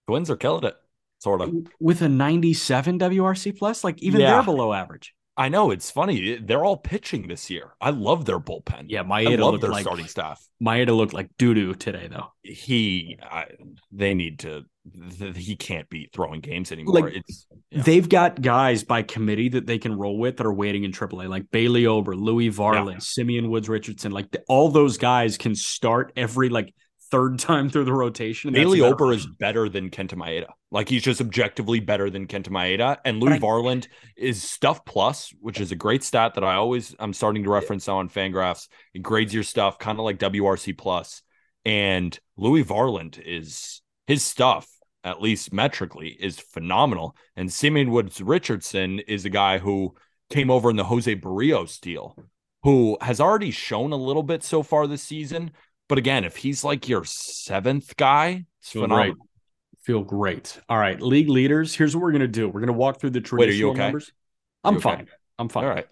[0.08, 0.76] Twins are killing it,
[1.18, 1.54] sort of.
[1.80, 4.34] with a 97 WRC plus, like even Yeah.
[4.34, 5.14] they're below average.
[5.38, 6.36] I know it's funny.
[6.38, 7.74] They're all pitching this year.
[7.80, 8.86] I love their bullpen.
[8.88, 10.42] Yeah, I love their like starting staff.
[10.62, 12.32] Maeda looked like doo doo today, though.
[12.42, 13.46] He, I,
[13.92, 14.64] they need to.
[15.18, 17.00] Th- He can't be throwing games anymore.
[17.00, 17.82] Like, it's Yeah.
[17.82, 21.28] They've got guys by committee that they can roll with that are waiting in AAA,
[21.28, 24.12] like Bailey Ober, Louis Varland, Simeon Woods Richardson.
[24.12, 26.72] Like th- all those guys can start every like
[27.10, 28.52] third time through the rotation.
[28.52, 30.46] Bailey Ober is better than Kenta Maeda.
[30.70, 32.98] Like he's just objectively better than Kenta Maeda.
[33.04, 36.94] And Louis I- Varland is stuff plus, which is a great stat that I always
[36.98, 38.68] I'm starting to reference now on Fangraphs.
[38.94, 41.22] It grades your stuff kind of like WRC plus.
[41.64, 44.68] And Louis Varland is his stuff,
[45.06, 47.16] at least metrically, is phenomenal.
[47.36, 49.94] And Simeon Woods Richardson is a guy who
[50.30, 52.16] came over in the Jose Berrios deal,
[52.64, 55.52] who has already shown a little bit so far this season.
[55.88, 59.14] But again, if he's like your seventh guy, it's Feel phenomenal.
[59.14, 59.22] great.
[59.82, 60.60] Feel great.
[60.68, 61.72] All right, league leaders.
[61.74, 62.48] Here's what we're gonna do.
[62.48, 63.78] We're gonna walk through the Wait, are you traditional okay?
[63.78, 64.12] numbers.
[64.64, 64.82] I'm okay?
[64.82, 65.08] fine.
[65.38, 65.64] I'm fine.
[65.64, 65.86] All right.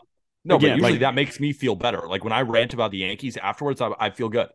[0.44, 2.08] No, Again, but usually like- that makes me feel better.
[2.08, 4.48] Like when I rant about the Yankees afterwards, I, I feel good.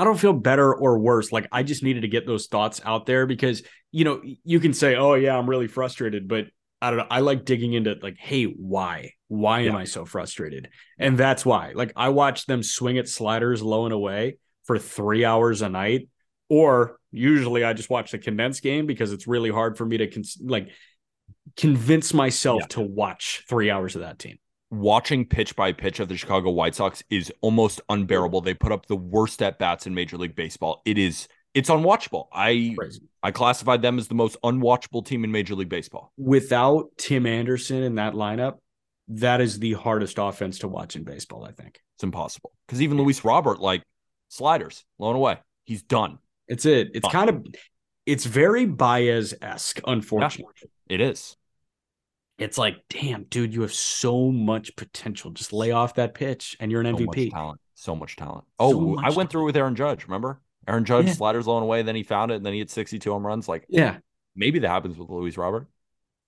[0.00, 1.30] I don't feel better or worse.
[1.30, 4.72] Like I just needed to get those thoughts out there because you know you can
[4.72, 6.46] say, "Oh yeah, I'm really frustrated," but
[6.80, 7.06] I don't know.
[7.10, 9.12] I like digging into like, "Hey, why?
[9.28, 11.72] Why am I so frustrated?" And that's why.
[11.74, 16.08] Like I watch them swing at sliders low and away for three hours a night,
[16.48, 20.24] or usually I just watch the condensed game because it's really hard for me to
[20.42, 20.70] like
[21.58, 22.66] convince myself Yeah.
[22.68, 24.38] to watch three hours of that team.
[24.70, 28.40] Watching pitch by pitch of the Chicago White Sox is almost unbearable.
[28.40, 30.80] They put up the worst at bats in Major League Baseball.
[30.84, 32.28] It is it's unwatchable.
[32.32, 33.02] I Crazy.
[33.22, 36.12] I classified them as the most unwatchable team in Major League Baseball.
[36.16, 38.58] Without Tim Anderson in that lineup,
[39.08, 41.44] that is the hardest offense to watch in baseball.
[41.44, 41.80] I think.
[41.96, 42.52] It's impossible.
[42.66, 43.82] Because even Luis Robert, like
[44.28, 45.38] sliders, blown away.
[45.64, 46.18] He's done.
[46.46, 46.90] It's it.
[46.94, 47.44] It's kind of
[48.06, 50.54] it's very Baez esque, unfortunately.
[50.88, 51.36] It is.
[52.40, 55.30] It's like, damn, dude, you have so much potential.
[55.30, 57.30] Just lay off that pitch and you're an So much MVP.
[57.30, 57.60] talent.
[57.74, 58.44] So much talent.
[58.58, 59.30] Oh, much I went talent.
[59.30, 60.04] through with Aaron Judge.
[60.04, 60.40] Remember?
[60.66, 61.12] Aaron Judge Yeah.
[61.12, 63.46] sliders blown away, then he found it, and then he had 62 home runs.
[63.48, 63.98] Like Yeah,
[64.34, 65.66] maybe that happens with Luis Robert.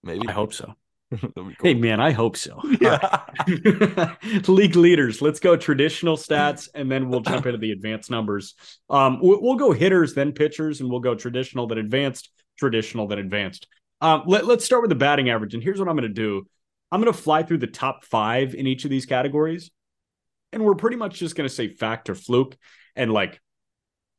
[0.03, 0.29] Maybe.
[0.29, 0.75] I hope so.
[1.21, 1.53] Cool.
[1.63, 2.59] Hey, man, I hope so.
[2.81, 3.25] Yeah.
[4.49, 5.21] League leaders.
[5.21, 8.55] Let's go traditional stats, and then we'll jump into the advanced numbers.
[8.89, 13.19] Um, we- we'll go hitters, then pitchers, and we'll go traditional, then advanced, traditional, then
[13.19, 13.67] advanced.
[14.03, 16.47] Um, let, let's start with the batting average, and here's what I'm going to do.
[16.91, 19.71] I'm going to fly through the top five in each of these categories,
[20.53, 22.57] and we're pretty much just going to say fact or fluke,
[22.97, 23.41] and like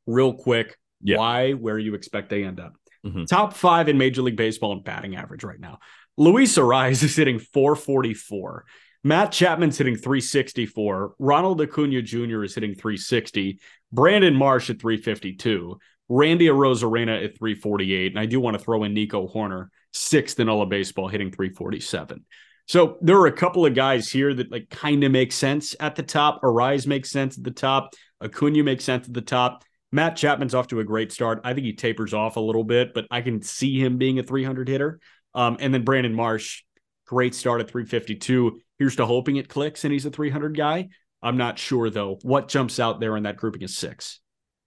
[0.06, 0.76] real quick.
[1.06, 1.18] Yeah.
[1.18, 2.72] Why, where you expect they end up.
[3.04, 3.26] Mhm.
[3.26, 5.80] Top five in Major League Baseball in batting average right now.
[6.16, 8.64] Luis Arraez is hitting 444.
[9.02, 11.14] Matt Chapman's hitting 364.
[11.18, 12.42] Ronald Acuna Jr.
[12.42, 13.60] is hitting 360.
[13.92, 15.78] Brandon Marsh at 352.
[16.08, 18.12] Randy Arozarena at 348.
[18.12, 21.30] And I do want to throw in Nico Hoerner, sixth in all of baseball, hitting
[21.30, 22.24] 347.
[22.66, 25.96] So there are a couple of guys here that like kind of make sense at
[25.96, 26.42] the top.
[26.42, 27.94] Arraez makes sense at the top.
[28.22, 29.64] Acuna makes sense at the top.
[29.92, 31.40] Matt Chapman's off to a great start.
[31.44, 34.22] I think he tapers off a little bit, but I can see him being a
[34.22, 34.98] 300 hitter.
[35.34, 36.62] Um, and then Brandon Marsh,
[37.06, 38.60] great start at 352.
[38.78, 40.88] Here's to hoping it clicks and he's a 300 guy.
[41.22, 42.18] I'm not sure though.
[42.22, 44.20] What jumps out there in that grouping is six.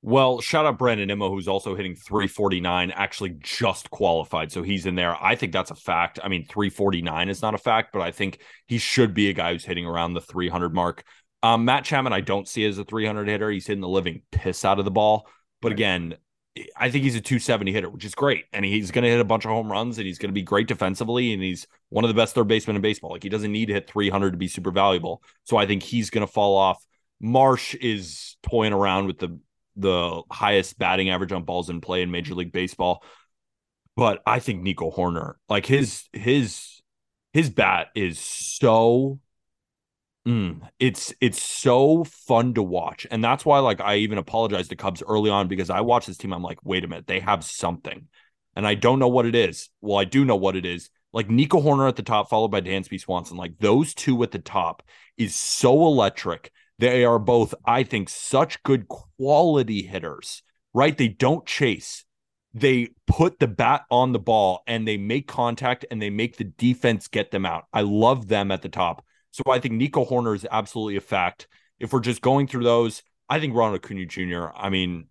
[0.07, 4.53] Well, shout out Brandon Nimmo, who's also hitting 349, actually just qualified.
[4.53, 5.21] So he's in there.
[5.21, 6.17] I think that's a fact.
[6.23, 9.51] I mean, 349 is not a fact, but I think he should be a guy
[9.51, 11.03] who's hitting around the 300 mark.
[11.43, 13.51] Um, Matt Chapman, I don't see as a 300 hitter.
[13.51, 15.27] He's hitting the living piss out of the ball.
[15.61, 16.15] But again,
[16.77, 18.45] I think he's a 270 hitter, which is great.
[18.53, 20.41] And he's going to hit a bunch of home runs and he's going to be
[20.41, 21.33] great defensively.
[21.33, 23.11] And he's one of the best third basemen in baseball.
[23.11, 25.21] Like he doesn't need to hit 300 to be super valuable.
[25.43, 26.81] So I think he's going to fall off.
[27.19, 29.37] Marsh is toying around with the
[29.77, 33.03] the highest batting average on balls in play in Major League Baseball.
[33.95, 36.81] But I think Nico Hoerner, like his his
[37.33, 39.19] his bat is so
[40.27, 43.07] mm, it's it's so fun to watch.
[43.09, 46.17] And that's why like I even apologized to Cubs early on because I watched this
[46.17, 46.33] team.
[46.33, 48.07] I'm like, wait a minute, they have something.
[48.55, 49.69] And I don't know what it is.
[49.81, 50.89] Well, I do know what it is.
[51.13, 53.37] Like Nico Hoerner at the top, followed by Dansby Swanson.
[53.37, 54.83] Like those two at the top
[55.17, 56.51] is so electric.
[56.79, 60.97] They are both, I think, such good quality hitters, right?
[60.97, 62.05] They don't chase.
[62.53, 66.43] They put the bat on the ball and they make contact and they make the
[66.43, 67.65] defense get them out.
[67.73, 69.03] I love them at the top.
[69.31, 71.47] So I think Nico Hoerner is absolutely a fact.
[71.79, 74.47] If we're just going through those, I think Ronald Acuna Jr.
[74.55, 75.07] I mean,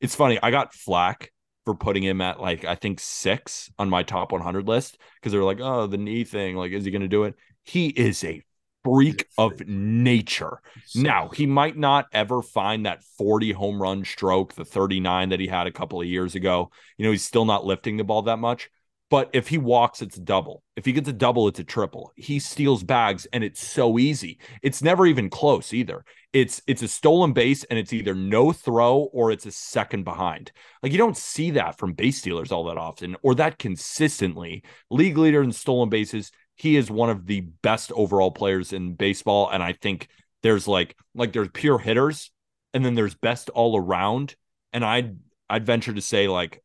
[0.00, 0.38] it's funny.
[0.42, 1.32] I got flack
[1.64, 5.44] for putting him at like I think six on my top 100 list because they're
[5.44, 6.56] like, oh, the knee thing.
[6.56, 7.34] Like, is he going to do it?
[7.62, 8.42] He is a
[8.84, 10.60] freak of nature.
[10.94, 15.46] Now, he might not ever find that 40 home run stroke, the 39 that he
[15.46, 16.70] had a couple of years ago.
[16.98, 18.70] You know, he's still not lifting the ball that much.
[19.10, 20.62] But if he walks, it's a double.
[20.76, 22.12] If he gets a double, it's a triple.
[22.16, 24.40] He steals bags and it's so easy.
[24.62, 26.04] It's never even close either.
[26.32, 30.50] It's it's a stolen base and it's either no throw or it's a second behind.
[30.82, 34.64] Like you don't see that from base stealers all that often or that consistently.
[34.90, 36.32] League leader in stolen bases.
[36.56, 39.50] He is one of the best overall players in baseball.
[39.50, 40.08] And I think
[40.42, 42.30] there's like like there's pure hitters
[42.72, 44.36] and then there's best all around.
[44.72, 45.16] And I'd
[45.48, 46.62] I'd venture to say like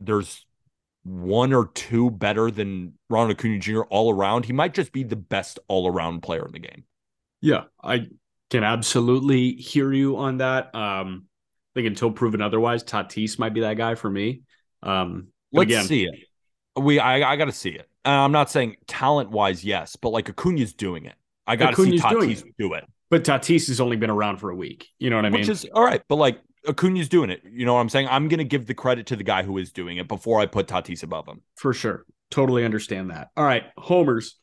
[0.00, 0.44] there's
[1.04, 3.82] one or two better than Ronald Acuna Jr.
[3.82, 4.46] all around.
[4.46, 6.84] He might just be the best all around player in the game.
[7.40, 8.08] Yeah, I
[8.50, 10.74] can absolutely hear you on that.
[10.74, 11.26] Um,
[11.74, 14.42] I think until proven otherwise, Tatis might be that guy for me.
[14.82, 16.14] Um, Let's again, see it.
[16.80, 17.88] We I, I got to see it.
[18.04, 21.14] Uh, I'm not saying talent wise, yes, but like Acuna's doing it.
[21.46, 24.56] I got to see Tatis do it, but Tatis has only been around for a
[24.56, 24.88] week.
[24.98, 25.40] You know what I mean?
[25.40, 26.02] which is all right.
[26.08, 27.42] But like Acuna's doing it.
[27.50, 28.08] You know what I'm saying?
[28.10, 30.66] I'm gonna give the credit to the guy who is doing it before I put
[30.66, 31.42] Tatis above him.
[31.56, 32.06] for sure.
[32.30, 33.28] Totally understand that.
[33.36, 34.36] All right, homers.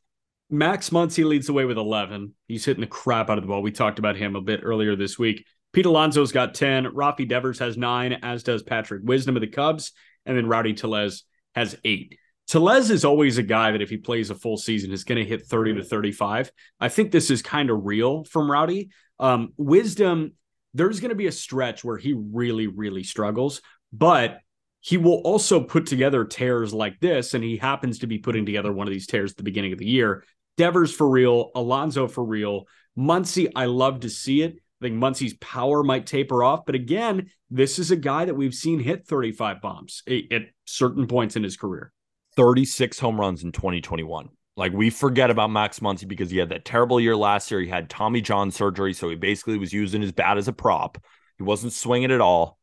[0.50, 2.34] Max Muncy leads the way with 11.
[2.47, 3.62] He's hitting the crap out of the ball.
[3.62, 5.45] We talked about him a bit earlier this week.
[5.71, 6.88] Pete Alonso's got 10.
[6.88, 9.93] Rafi Devers has nine, as does Patrick Wisdom of the Cubs.
[10.26, 11.24] And then Rowdy Tellez
[11.56, 12.17] has eight.
[12.52, 15.24] Tellez is always a guy that if he plays a full season is going to
[15.24, 16.52] hit 30 to 35.
[16.82, 18.90] I think this is kind of real from Rowdy.
[19.22, 20.34] Um, Wisdom,
[20.74, 23.62] there's going to be a stretch where he really, really struggles,
[23.94, 24.40] but
[24.82, 27.34] he will also put together tears like this.
[27.34, 29.80] And he happens to be putting together one of these tears at the beginning of
[29.80, 30.26] the year.
[30.58, 32.66] Devers for real, Alonso for real.
[32.98, 34.56] Muncy, I love to see it.
[34.82, 36.66] I think Muncy's power might taper off.
[36.66, 41.08] But again, this is a guy that we've seen hit 35 bombs at, at certain
[41.08, 41.94] points in his career.
[42.36, 44.30] 36 home runs in 2021.
[44.58, 47.62] Like we forget about Max Muncy because he had that terrible year last year.
[47.62, 50.98] He had Tommy John surgery, so he basically was using his bat as a prop.
[51.38, 52.58] He wasn't swinging at all.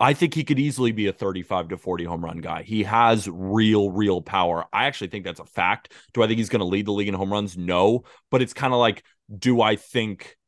[0.00, 2.62] I think he could easily be a 35 to 40 home run guy.
[2.62, 4.64] He has real, real power.
[4.72, 5.92] I actually think that's a fact.
[6.14, 7.58] Do I think he's going to lead the league in home runs?
[7.58, 9.04] No, but it's kind of like,
[9.36, 10.38] do I think,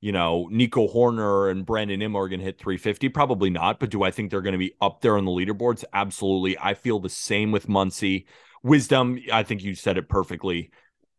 [0.00, 3.08] you know, Nico Hoerner and Brandon Nimmo are going to hit 350?
[3.08, 3.80] Probably not.
[3.80, 5.84] But do I think they're going to be up there on the leaderboards?
[5.92, 6.56] Absolutely.
[6.58, 8.26] I feel the same with Muncy.
[8.62, 10.70] Wisdom, I think you said it perfectly.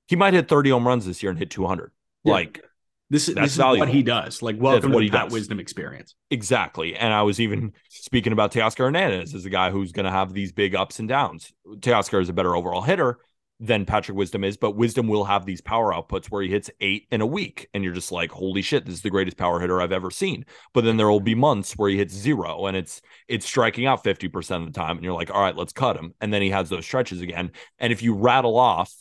[0.08, 1.92] He might hit 30 home runs this year and hit 200.
[2.24, 2.34] Yeah.
[2.34, 2.64] Like,
[3.10, 4.42] This, this is what he does.
[4.42, 5.32] Like, welcome what to he does.
[5.32, 6.16] Wisdom experience.
[6.30, 6.96] Exactly.
[6.96, 10.34] And I was even speaking about Teoscar Hernandez as a guy who's going to have
[10.34, 11.52] these big ups and downs.
[11.68, 13.20] Teoscar is a better overall hitter,
[13.60, 17.08] than Patrick Wisdom is, but Wisdom will have these power outputs where he hits eight
[17.12, 17.68] in a week.
[17.74, 20.46] And you're just like, holy shit, this is the greatest power hitter I've ever seen.
[20.74, 24.04] But then there will be months where he hits zero and it's it's striking out
[24.04, 24.96] 50% of the time.
[24.96, 26.14] And you're like, all right, let's cut him.
[26.22, 27.52] And then he has those stretches again.
[27.80, 28.94] And if you rattle off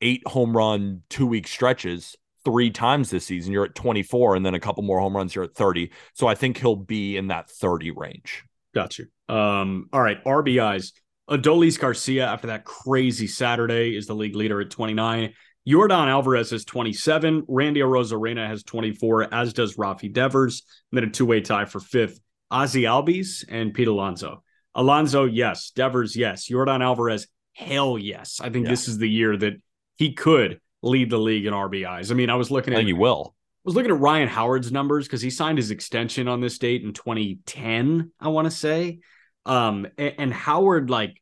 [0.00, 4.54] eight home run, two week stretches three times this season, you're at 24, and then
[4.54, 5.90] a couple more home runs, you're at 30.
[6.14, 8.44] So I think he'll be in that 30 range.
[8.74, 9.06] Got you.
[9.28, 10.92] Um, all right, RBIs.
[11.28, 15.34] Adolis Garcia, after that crazy Saturday, is the league leader at 29.
[15.68, 17.44] Yordan Alvarez is 27.
[17.46, 20.62] Randy Arozarena has 24, as does Rafi Devers.
[20.90, 22.18] And then a two way tie for fifth.
[22.50, 24.42] Ozzy Albies and Pete Alonso.
[24.74, 25.70] Alonso, yes.
[25.70, 26.48] Devers, yes.
[26.48, 28.40] Yordan Alvarez, hell yes.
[28.42, 28.70] I think yeah.
[28.70, 29.60] this is the year that
[29.96, 32.10] he could lead the league in RBIs.
[32.10, 32.86] I mean, I was looking at.
[32.86, 33.34] You will.
[33.34, 36.82] I was looking at Ryan Howard's numbers because he signed his extension on this date
[36.82, 39.00] in 2010, I want to say.
[39.46, 41.20] Um, and, and Howard like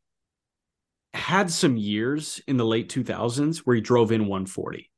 [1.13, 4.89] had some years in the late 2000s where he drove in 140.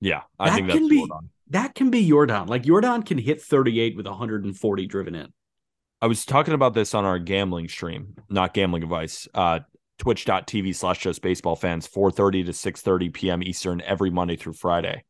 [0.00, 1.28] Yeah, I that think that's can be, Yordan.
[1.50, 2.48] That can be Yordan.
[2.48, 5.32] Like Yordan can hit 38 with 140 driven in.
[6.00, 9.28] I was talking about this on our gambling stream, not gambling advice.
[9.32, 9.60] Uh,
[10.02, 15.04] twitch.tv slash just baseball fans 4.30 to 6.30 p.m eastern every monday through friday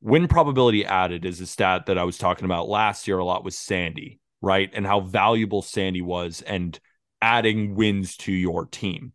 [0.00, 3.44] win probability added is a stat that i was talking about last year a lot
[3.44, 4.70] with sandy right?
[4.72, 6.78] And how valuable Sandy was and
[7.20, 9.12] adding wins to your team.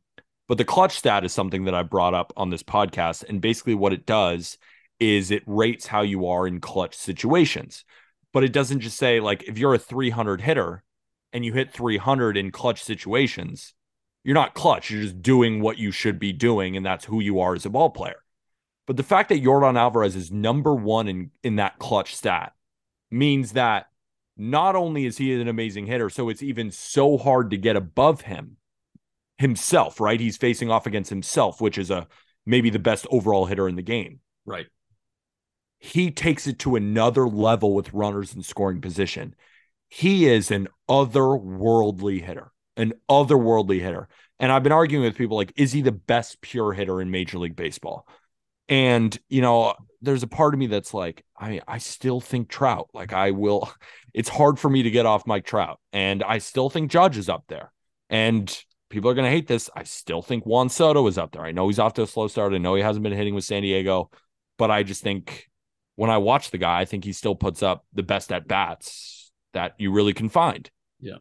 [0.47, 3.23] But the clutch stat is something that I brought up on this podcast.
[3.27, 4.57] And basically, what it does
[4.99, 7.83] is it rates how you are in clutch situations.
[8.31, 10.83] But it doesn't just say, like, if you're a 300 hitter
[11.33, 13.73] and you hit 300 in clutch situations,
[14.23, 14.91] you're not clutch.
[14.91, 16.77] You're just doing what you should be doing.
[16.77, 18.21] And that's who you are as a ball player.
[18.85, 22.53] But the fact that Yordan Alvarez is number one in, in that clutch stat
[23.09, 23.87] means that
[24.37, 28.21] not only is he an amazing hitter, so it's even so hard to get above
[28.21, 28.57] him
[29.37, 30.19] himself, right?
[30.19, 32.07] He's facing off against himself, which is a
[32.45, 34.19] maybe the best overall hitter in the game.
[34.45, 34.67] Right.
[35.79, 39.35] He takes it to another level with runners in scoring position.
[39.89, 44.07] He is an otherworldly hitter, an otherworldly hitter.
[44.39, 47.37] And I've been arguing with people like, is he the best pure hitter in Major
[47.37, 48.07] League Baseball?
[48.67, 52.89] And, you know, there's a part of me that's like, I, I still think Trout.
[52.93, 53.69] Like, I will,
[54.13, 55.79] it's hard for me to get off Mike Trout.
[55.93, 57.71] And I still think Judge is up there.
[58.09, 58.55] And
[58.89, 59.69] people are going to hate this.
[59.75, 61.43] I still think Juan Soto is up there.
[61.43, 62.53] I know he's off to a slow start.
[62.53, 64.09] I know he hasn't been hitting with San Diego,
[64.57, 65.49] but I just think
[65.95, 69.31] when I watch the guy, I think he still puts up the best at bats
[69.53, 70.69] that you really can find.
[70.99, 71.17] Yeah.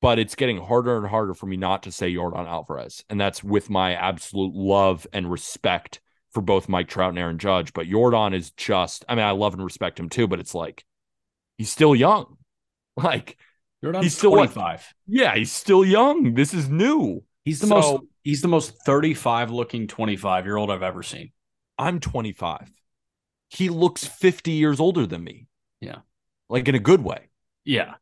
[0.00, 3.04] But it's getting harder and harder for me not to say Yordan Alvarez.
[3.08, 6.00] And that's with my absolute love and respect
[6.32, 7.72] for both Mike Trout and Aaron Judge.
[7.72, 10.84] But Yordan is just, I mean, I love and respect him too, but it's like
[11.56, 12.36] he's still young.
[13.00, 13.38] Like
[13.80, 14.92] Yordan's he's still 25.
[15.06, 16.34] yeah, he's still young.
[16.34, 17.22] This is new.
[17.44, 21.30] He's the so, most he's the most 35 looking 25 year old I've ever seen.
[21.78, 22.72] I'm 25.
[23.50, 25.46] He looks 50 years older than me.
[25.80, 25.98] Yeah.
[26.48, 27.28] Like in a good way.
[27.64, 27.94] Yeah.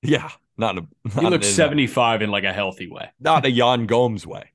[0.00, 0.30] Yeah.
[0.56, 3.10] Not in a not he looks 75 in like a healthy way.
[3.18, 4.52] Not a Yan Gomes way.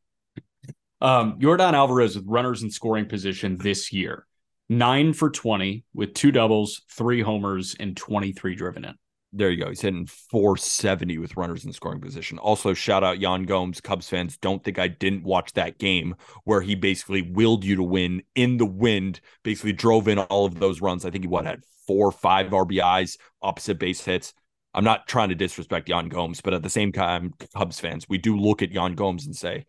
[1.06, 4.26] Um, Yordan Alvarez with runners in scoring position this year,
[4.70, 8.96] nine for 20 with two doubles, three homers, and 23 driven in.
[9.32, 9.70] There you go.
[9.70, 12.40] He's hitting 470 with runners in scoring position.
[12.40, 14.38] Also, shout out Yan Gomes, Cubs fans.
[14.38, 18.58] Don't think I didn't watch that game where he basically willed you to win in
[18.58, 21.06] the wind, basically drove in all of those runs.
[21.06, 24.34] I think he what had four, five RBIs, opposite base hits.
[24.74, 28.18] I'm not trying to disrespect Yan Gomes, but at the same time, Cubs fans, we
[28.18, 29.66] do look at Yan Gomes and say,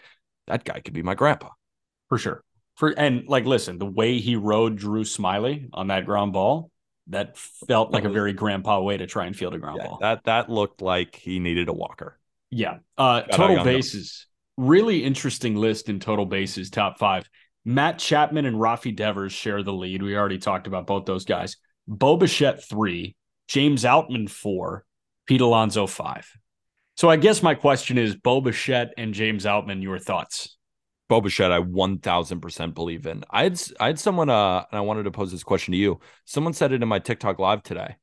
[0.47, 1.51] that guy could be my grandpa.
[2.09, 2.42] For sure.
[2.76, 6.70] For and like listen, the way he rode Drew Smyly on that ground ball,
[7.09, 9.99] that felt like a very grandpa way to try and field a ground yeah, ball.
[10.01, 12.18] That that looked like he needed a walker.
[12.51, 12.78] Yeah.
[12.99, 14.26] Uh total bases.
[14.57, 17.28] Really interesting list in total bases, top five.
[17.64, 20.03] Matt Chapman and Rafi Devers share the lead.
[20.03, 21.57] We already talked about both those guys.
[21.88, 23.16] Bo Bichette three,
[23.49, 24.84] James Outman four,
[25.26, 26.30] Pete Alonso five.
[26.97, 30.57] So I guess my question is Bo Bichette and James Outman, your thoughts?
[31.09, 33.22] Bo Bichette, I 1000% believe in.
[33.30, 36.01] I had, I had someone, uh, and I wanted to pose this question to you.
[36.24, 37.97] Someone said it in my TikTok live today.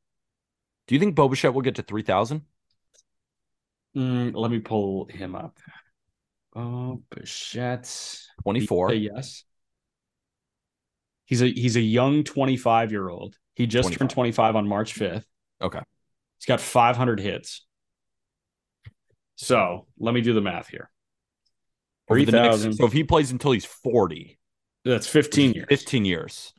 [0.87, 2.43] Do you think Bo Bichette will get to 3,000?
[3.97, 5.57] Mm, let me pull him up.
[6.53, 8.19] Bo Bichette.
[8.43, 8.93] 24.
[8.93, 9.43] Yes.
[11.25, 13.35] He's a he's a young 25 year old.
[13.55, 13.99] He just 25.
[13.99, 15.23] turned 25 on March 5th.
[15.61, 15.79] Okay.
[16.37, 17.65] He's got 500 hits.
[19.35, 20.89] So let me do the math here.
[22.07, 22.73] Three thousand.
[22.73, 24.39] So if he plays until he's forty,
[24.85, 25.67] that's fifteen years.
[25.69, 26.53] Fifteen years.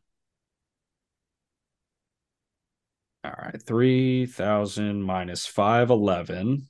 [3.25, 6.69] All right, three thousand minus five eleven.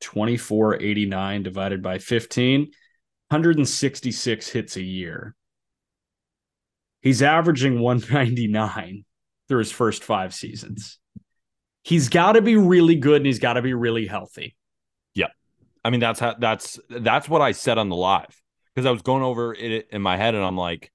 [0.00, 2.70] 2489 divided by 15
[3.30, 5.34] 166 hits a year
[7.06, 9.04] He's averaging 199
[9.46, 10.98] through his first five seasons.
[11.84, 14.56] He's got to be really good and he's got to be really healthy.
[15.86, 18.42] I mean, that's how that's that's what I said on the live
[18.74, 20.90] because I was going over it in my head and I'm like,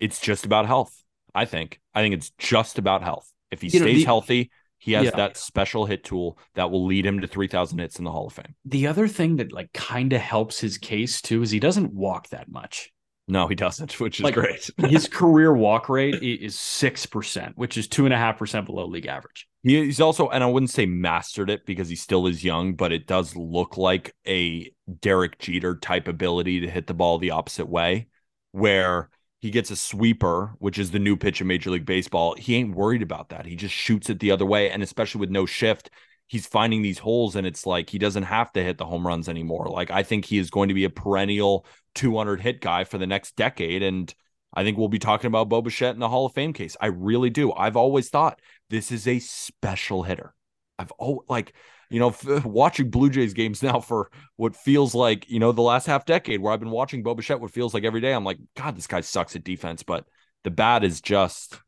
[0.00, 1.04] it's just about health.
[1.34, 1.78] I think.
[1.94, 3.30] I think it's just about health.
[3.50, 5.10] If he you stays know, the, healthy, he has yeah.
[5.10, 8.32] that special hit tool that will lead him to 3000 hits in the Hall of
[8.32, 8.54] Fame.
[8.64, 12.30] The other thing that like kind of helps his case too is he doesn't walk
[12.30, 12.90] that much.
[13.28, 14.70] No, he doesn't, which is like, great.
[14.78, 18.86] his career walk rate is six percent, which is two and a half percent below
[18.86, 19.48] league average.
[19.62, 23.06] He's also, and I wouldn't say mastered it because he still is young, but it
[23.08, 24.70] does look like a
[25.00, 28.06] Derek Jeter type ability to hit the ball the opposite way,
[28.52, 29.10] where
[29.40, 32.34] he gets a sweeper, which is the new pitch in Major League Baseball.
[32.36, 33.44] He ain't worried about that.
[33.44, 35.90] He just shoots it the other way, and especially with no shift,
[36.26, 39.28] he's finding these holes and it's like he doesn't have to hit the home runs
[39.28, 39.68] anymore.
[39.68, 43.06] Like I think he is going to be a perennial 200 hit guy for the
[43.06, 44.12] next decade and
[44.54, 46.76] I think we'll be talking about Bo in the Hall of Fame case.
[46.80, 47.52] I really do.
[47.52, 50.34] I've always thought this is a special hitter.
[50.78, 51.54] I've oh like
[51.90, 55.62] you know f- watching Blue Jays games now for what feels like you know the
[55.62, 58.12] last half decade where I've been watching Bo what feels like every day.
[58.12, 60.06] I'm like God, this guy sucks at defense, but
[60.42, 61.60] the bat is just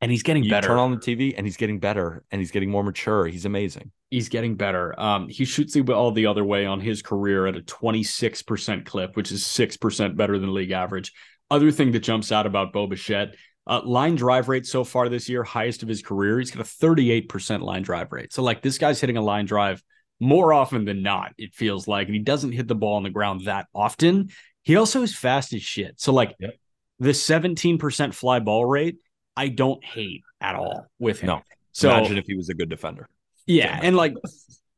[0.00, 0.68] and he's getting you better.
[0.68, 3.26] Turn on the TV, and he's getting better, and he's getting more mature.
[3.26, 3.90] He's amazing.
[4.10, 4.98] He's getting better.
[4.98, 9.16] Um, he shoots the ball the other way on his career at a 26% clip,
[9.16, 11.12] which is 6% better than league average.
[11.50, 13.34] Other thing that jumps out about Bo Bichette,
[13.66, 16.38] uh, line drive rate so far this year, highest of his career.
[16.38, 18.32] He's got a 38% line drive rate.
[18.32, 19.82] So, like, this guy's hitting a line drive
[20.20, 22.06] more often than not, it feels like.
[22.06, 24.30] And he doesn't hit the ball on the ground that often.
[24.62, 26.00] He also is fast as shit.
[26.00, 26.54] So, like, yep.
[26.98, 28.96] the 17% fly ball rate
[29.38, 31.28] I don't hate at all with him.
[31.28, 31.42] No.
[31.70, 33.08] So imagine if he was a good defender.
[33.46, 34.14] Yeah, and like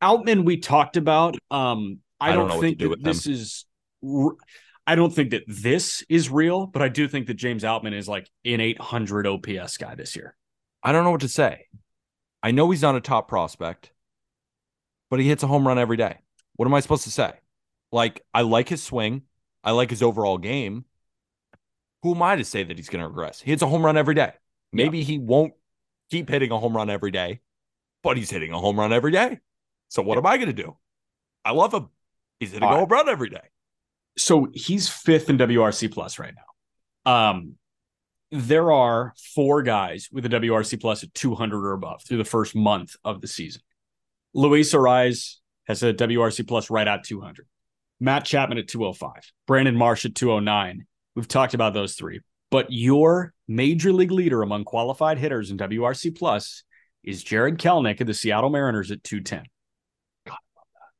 [0.03, 1.35] Outman, we talked about.
[1.49, 3.65] Um, I, I don't, don't think that this is.
[4.85, 8.07] I don't think that this is real, but I do think that James Outman is
[8.07, 10.35] like an 800 OPS guy this year.
[10.83, 11.65] I don't know what to say.
[12.43, 13.91] I know he's not a top prospect,
[15.09, 16.19] but he hits a home run every day.
[16.55, 17.31] What am I supposed to say?
[17.91, 19.23] Like, I like his swing.
[19.63, 20.85] I like his overall game.
[22.03, 23.41] Who am I to say that he's going to regress?
[23.41, 24.33] He hits a home run every day.
[24.73, 25.05] Maybe yeah.
[25.05, 25.53] he won't
[26.09, 27.41] keep hitting a home run every day,
[28.03, 29.39] but he's hitting a home run every day.
[29.89, 30.19] So what yeah.
[30.19, 30.77] am I going to do?
[31.43, 31.89] I love him.
[32.39, 33.49] He's hitting a home run every day.
[34.17, 37.11] So he's fifth in WRC plus right now.
[37.11, 37.55] Um,
[38.31, 42.55] there are four guys with a WRC plus at 200 or above through the first
[42.55, 43.61] month of the season.
[44.33, 47.45] Luis Arraez has a WRC plus right at 200.
[47.99, 49.31] Matt Chapman at 205.
[49.47, 50.85] Brandon Marsh at 209.
[51.15, 52.21] We've talked about those three.
[52.51, 56.63] But your major league leader among qualified hitters in WRC plus
[57.03, 59.45] is Jarred Kelenic of the Seattle Mariners at 210.
[60.27, 60.37] God,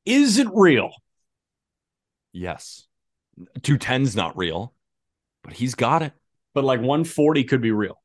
[0.06, 0.92] is it real?
[2.32, 2.88] Yes.
[3.60, 4.74] 210's not real,
[5.44, 6.14] but he's got it.
[6.54, 8.02] But like 140 could be real.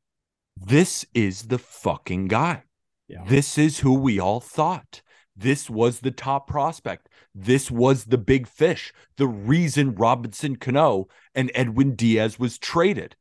[0.57, 2.65] This is the fucking guy.
[3.09, 3.25] Yeah.
[3.27, 5.03] This is who we all thought.
[5.37, 7.09] This was the top prospect.
[7.35, 8.93] This was the big fish.
[9.19, 13.15] The reason Robinson Cano and Edwin Diaz was traded.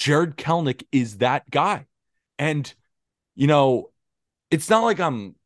[0.00, 1.86] Jarred Kelenic is that guy.
[2.38, 2.72] And,
[3.36, 3.90] you know,
[4.50, 5.36] it's not like I'm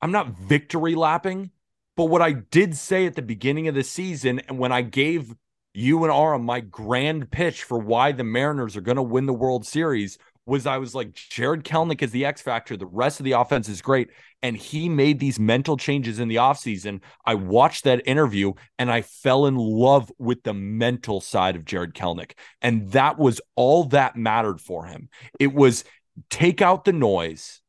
[0.00, 1.50] I'm not victory lapping,
[1.96, 5.34] but what I did say at the beginning of the season and when I gave
[5.74, 9.32] you and Aram my grand pitch for why the Mariners are going to win the
[9.32, 12.76] World Series was I was like, Jarred Kelenic is the X factor.
[12.76, 14.10] The rest of the offense is great.
[14.42, 17.00] And he made these mental changes in the offseason.
[17.24, 21.94] I watched that interview and I fell in love with the mental side of Jarred
[21.94, 22.32] Kelenic.
[22.60, 25.08] And that was all that mattered for him.
[25.38, 25.84] It was
[26.28, 27.60] take out the noise,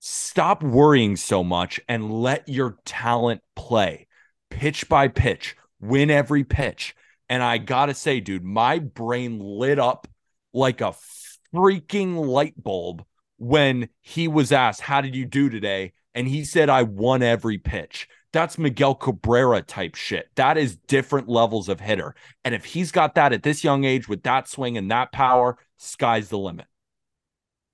[0.00, 4.08] stop worrying so much, and let your talent play
[4.50, 6.94] pitch by pitch, win every pitch.
[7.28, 10.08] And I got to say, dude, my brain lit up
[10.52, 10.92] like a
[11.54, 13.04] freaking light bulb
[13.38, 15.92] when he was asked, How did you do today?
[16.14, 18.08] And he said, I won every pitch.
[18.32, 20.28] That's Miguel Cabrera type shit.
[20.34, 22.14] That is different levels of hitter.
[22.44, 25.56] And if he's got that at this young age with that swing and that power,
[25.78, 26.66] sky's the limit.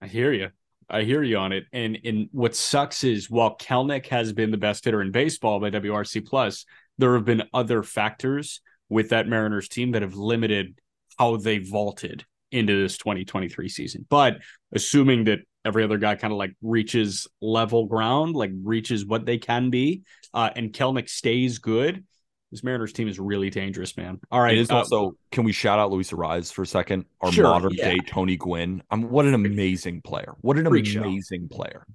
[0.01, 0.51] I hear you.
[0.89, 1.65] I hear you on it.
[1.73, 5.71] And and what sucks is while Kelenic has been the best hitter in baseball by
[5.71, 6.67] WRC plus,
[6.99, 10.79] there have been other factors with that Mariners team that have limited
[11.19, 14.07] how they vaulted into this 2023 season.
[14.09, 14.39] But
[14.73, 19.39] assuming that every other guy kind of like reaches level ground, like reaches what they
[19.39, 20.03] can be,
[20.33, 22.05] uh, and Kelenic stays good,
[22.51, 24.21] this Mariners team is really dangerous, man.
[24.31, 24.55] All right.
[24.55, 27.05] It is uh, also, can we shout out Luis Arraez for a second?
[27.21, 27.91] Our sure, modern yeah.
[27.91, 28.83] day Tony Gwynn.
[28.91, 30.35] Um, what an amazing player.
[30.41, 31.57] What an Freak amazing show.
[31.57, 31.87] player.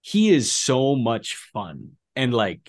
[0.00, 1.92] He is so much fun.
[2.16, 2.68] And like,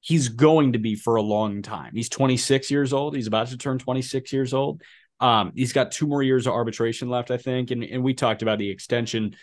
[0.00, 1.92] he's going to be for a long time.
[1.94, 3.16] He's 26 years old.
[3.16, 4.82] He's about to turn 26 years old
[5.20, 7.70] Um, he's got two more years of arbitration left, I think.
[7.70, 9.36] And, and we talked about the extension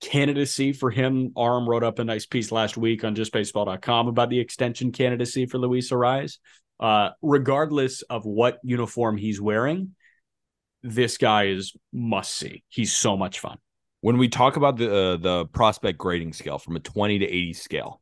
[0.00, 1.32] candidacy for him.
[1.36, 5.58] Aram wrote up a nice piece last week on justbaseball.com about the extension candidacy for
[5.58, 6.38] Luis Arraez.
[6.78, 9.94] Uh, regardless of what uniform he's wearing,
[10.82, 12.64] this guy is must see.
[12.68, 13.58] He's so much fun.
[14.00, 17.52] When we talk about the uh, the prospect grading scale from a 20 to 80
[17.52, 18.00] scale,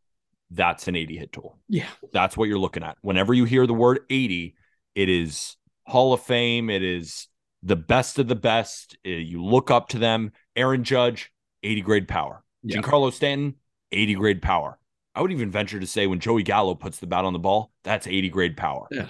[0.52, 1.58] that's an 80 hit tool.
[1.68, 1.88] Yeah.
[2.12, 2.96] That's what you're looking at.
[3.02, 4.54] Whenever you hear the word 80,
[4.94, 5.56] it is
[5.88, 7.28] Hall of Fame, it is
[7.62, 8.96] the best of the best.
[9.06, 10.32] Uh, you look up to them.
[10.54, 11.32] Aaron Judge,
[11.62, 12.44] 80 grade power.
[12.62, 12.80] Yeah.
[12.80, 13.54] Giancarlo Stanton,
[13.90, 14.78] 80 grade power.
[15.14, 17.72] I would even venture to say when Joey Gallo puts the bat on the ball,
[17.84, 18.86] that's 80 grade power.
[18.90, 19.06] Yeah.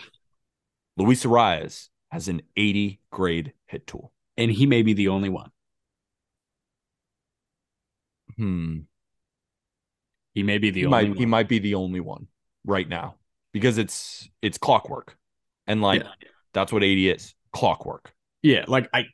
[0.96, 4.12] Luis Arraez has an 80 grade hit tool.
[4.36, 5.50] And he may be the only one.
[8.36, 8.78] Hmm.
[10.32, 11.16] He may be the he only might, one.
[11.18, 12.28] He might be the only one
[12.64, 13.16] right now
[13.52, 15.16] because it's it's clockwork.
[15.66, 16.28] And like yeah.
[16.52, 17.34] That's what 80 is.
[17.52, 18.12] Clockwork.
[18.42, 19.06] Yeah, like I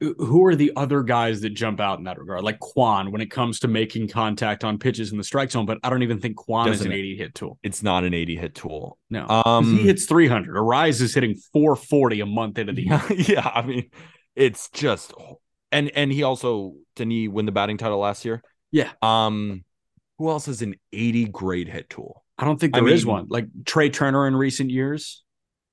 [0.00, 2.42] who are the other guys that jump out in that regard?
[2.42, 5.78] Like Kwan when it comes to making contact on pitches in the strike zone, but
[5.82, 7.58] I don't even think Kwan Doesn't is an 80 hit tool.
[7.62, 8.98] It's not an 80 hit tool.
[9.10, 9.26] No.
[9.28, 10.56] Um, he hits 300.
[10.56, 13.02] Arraez is hitting 440 a month into the year.
[13.10, 13.90] yeah, I mean,
[14.34, 15.14] it's just
[15.72, 18.42] and and he also didn't he win the batting title last year?
[18.70, 18.90] Yeah.
[19.02, 19.64] Um
[20.18, 22.24] who else has an 80 grade hit tool?
[22.38, 23.26] I don't think there I is mean, one.
[23.28, 25.23] Like Trea Turner in recent years.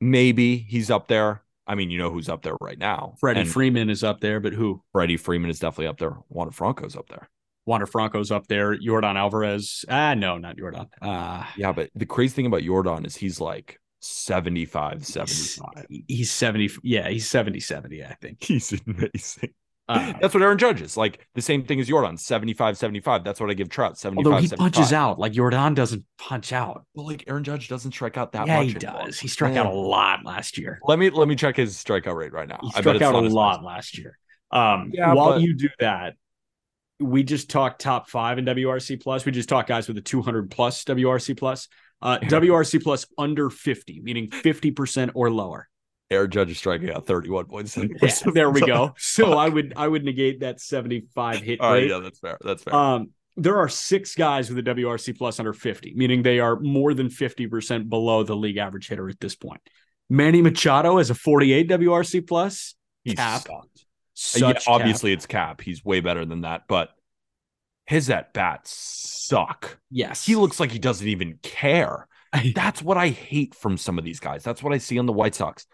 [0.02, 1.44] Maybe he's up there.
[1.68, 3.14] I mean, you know who's up there right now.
[3.20, 4.84] Freddie and Freeman is up there, but who?
[4.92, 6.18] Freddie Freeman is definitely up there.
[6.28, 7.30] Wander Franco's up there.
[7.66, 8.76] Wander Franco's up there.
[8.76, 9.86] Yordan Alvarez.
[9.88, 10.88] Ah, no, not Yordan.
[11.02, 15.86] Uh, yeah, but the crazy thing about Yordan is he's like 75, 75.
[15.88, 16.70] He's, he's 70.
[16.84, 18.44] Yeah, he's 70, 70, I think.
[18.44, 19.54] He's amazing.
[19.92, 20.96] Uh, That's what Aaron Judge is.
[20.96, 23.24] Like the same thing as Yordan, 75 75.
[23.24, 24.74] That's what I give Trout, 75 Although he 75.
[24.74, 25.20] punches out.
[25.20, 26.86] Like Yordan doesn't punch out.
[26.94, 28.68] Well, like Aaron Judge doesn't strike out that yeah, much.
[28.68, 29.06] he anymore.
[29.06, 29.20] does.
[29.20, 29.62] He struck yeah.
[29.62, 30.80] out a lot last year.
[30.88, 32.60] Let me let me check his strikeout rate right now.
[32.62, 34.18] He struck out a lot last year.
[34.52, 35.42] Um, yeah, while but...
[35.42, 36.16] you do that,
[37.00, 39.26] we just talked top five in WRC plus.
[39.26, 41.68] We just talked guys with a 200 plus WRC plus.
[42.02, 45.70] Uh, WRC plus under 50, meaning 50% or lower.
[46.12, 47.98] Aaron Judge is striking out 31.7.
[48.02, 48.94] Yeah, there we go.
[48.98, 51.90] So I would I would negate that 75 hit All rate.
[51.90, 52.38] yeah, that's fair.
[52.42, 52.76] That's fair.
[52.76, 56.94] Um, there are six guys with a WRC plus under 50, meaning they are more
[56.94, 59.62] than 50% below the league average hitter at this point.
[60.10, 62.76] Manny Machado has a 48 WRC plus.
[63.06, 63.48] He's cap.
[64.36, 65.18] yeah, obviously, cap.
[65.18, 65.62] it's cap.
[65.62, 66.90] He's way better than that, but
[67.86, 69.80] his at bats suck.
[69.90, 70.26] Yes.
[70.26, 72.08] He looks like he doesn't even care.
[72.56, 74.44] That's what I hate from some of these guys.
[74.44, 75.66] That's what I see on the White Sox.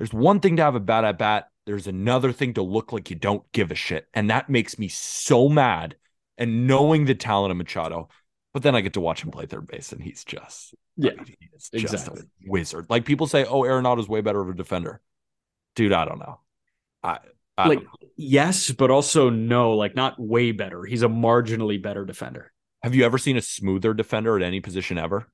[0.00, 1.48] There's one thing to have a bad at bat.
[1.66, 4.08] There's another thing to look like you don't give a shit.
[4.14, 5.94] And that makes me so mad.
[6.38, 8.08] And knowing the talent of Machado,
[8.54, 11.16] but then I get to watch him play third base and he's just, yeah, I
[11.16, 12.22] mean, he's just exactly.
[12.22, 12.86] a wizard.
[12.88, 15.02] Like people say, oh, Arenado's way better of a defender.
[15.76, 16.40] Dude, I don't know.
[17.02, 17.18] I,
[17.58, 17.90] I like, know.
[18.16, 20.84] yes, but also no, like not way better.
[20.84, 22.52] He's a marginally better defender.
[22.82, 25.28] Have you ever seen a smoother defender at any position ever?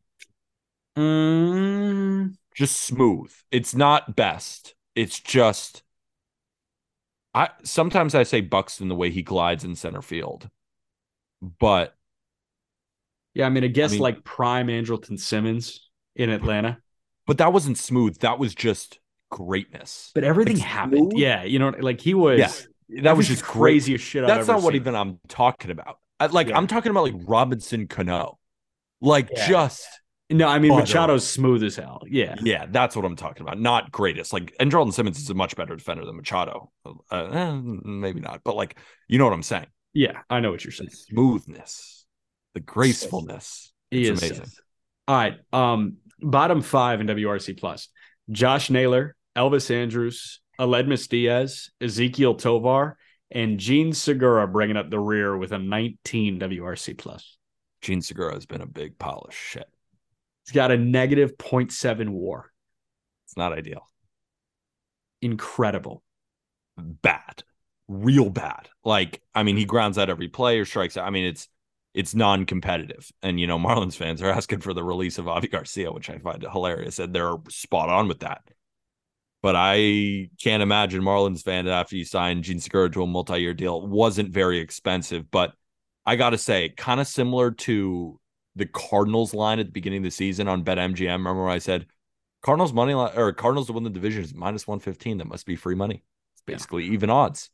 [0.99, 3.31] Mm, just smooth.
[3.51, 4.75] It's not best.
[4.95, 5.83] It's just
[7.35, 10.49] I sometimes I say Buxton the way he glides in center field.
[11.43, 11.95] But
[13.35, 16.79] yeah, I mean, I guess I mean, like prime Andrelton Simmons in Atlanta.
[17.27, 18.19] But that wasn't smooth.
[18.21, 19.01] That was just
[19.31, 20.13] greatness.
[20.15, 21.11] But everything like, happened.
[21.13, 21.21] Smooth?
[21.21, 22.39] Yeah, you know, like he was.
[22.89, 24.27] Yeah, that was just craziest shit.
[24.27, 25.99] That's not what even I'm talking about.
[26.19, 26.57] I, like yeah.
[26.57, 28.39] I'm talking about like Robinson Cano,
[29.03, 29.47] like yeah.
[29.47, 29.87] just
[30.31, 32.03] no, I mean Machado's smooth as hell.
[32.07, 33.61] Yeah, yeah, that's what I'm talking about.
[33.61, 34.33] Not greatest.
[34.33, 36.73] Like, and Jordan Simmons is a much better defender than Machado.
[36.85, 38.77] Uh, eh, maybe not, but like,
[39.09, 39.67] you know what I'm saying?
[39.95, 40.91] Yeah, I know what you're saying.
[40.91, 42.07] The smoothness,
[42.55, 43.73] the gracefulness.
[43.91, 44.53] He it's is amazing.
[45.07, 47.89] All right, um, bottom five in WRC plus:
[48.31, 52.97] Josh Naylor, Elvis Andrus, Aledmys Diaz, Ezequiel Tovar,
[53.31, 57.37] and Jean Segura bringing up the rear with a 19 WRC plus.
[57.81, 59.69] Jean Segura has been a big pile of shit.
[60.47, 62.53] He's got a negative 0.7 war.
[63.27, 63.89] It's not ideal.
[65.21, 66.03] Incredible.
[66.77, 67.43] Bad.
[67.89, 68.69] Real bad.
[68.85, 71.07] Like, I mean, he grounds out every play or strikes out.
[71.07, 71.49] I mean, it's
[71.95, 73.11] it's non-competitive.
[73.23, 76.19] And you know, Marlins fans are asking for the release of Avi Garcia, which I
[76.19, 76.99] find hilarious.
[76.99, 78.43] And they're spot on with that.
[79.43, 83.85] But I can't imagine Marlins fan after you signed Jean Segura to a multi-year deal
[83.87, 85.31] wasn't very expensive.
[85.31, 85.55] But
[86.05, 88.21] I gotta say, kind of similar to
[88.57, 91.13] the Cardinals line at the beginning of the season on BetMGM.
[91.13, 91.87] Remember I said
[92.43, 95.19] Cardinals money line or Cardinals to win the division is minus 115.
[95.19, 96.03] That must be free money.
[96.35, 96.93] It's basically yeah.
[96.93, 97.51] even odds.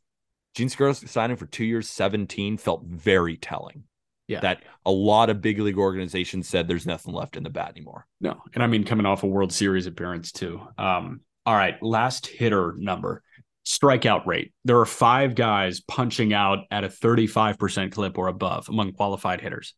[0.55, 3.83] Jean Segura signing for two years, 17 felt very telling.
[4.27, 4.39] Yeah.
[4.39, 8.07] That a lot of big league organizations said there's nothing left in the bat anymore.
[8.21, 8.41] No.
[8.53, 10.61] And I mean, coming off a World Series appearance too.
[10.77, 13.21] Um, All right, last hitter number
[13.65, 14.53] strikeout rate.
[14.65, 19.73] There are five guys punching out at a 35% clip or above among qualified hitters.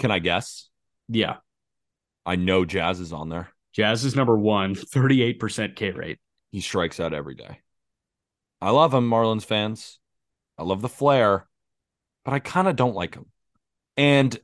[0.00, 0.68] Can I guess?
[1.08, 1.36] Yeah.
[2.26, 3.50] I know Jazz is on there.
[3.72, 6.18] Jazz is number one, 38% K rate.
[6.50, 7.60] He strikes out every day.
[8.60, 9.98] I love him, Marlins fans.
[10.58, 11.46] I love the flair,
[12.24, 13.26] but I kind of don't like him.
[13.96, 14.36] And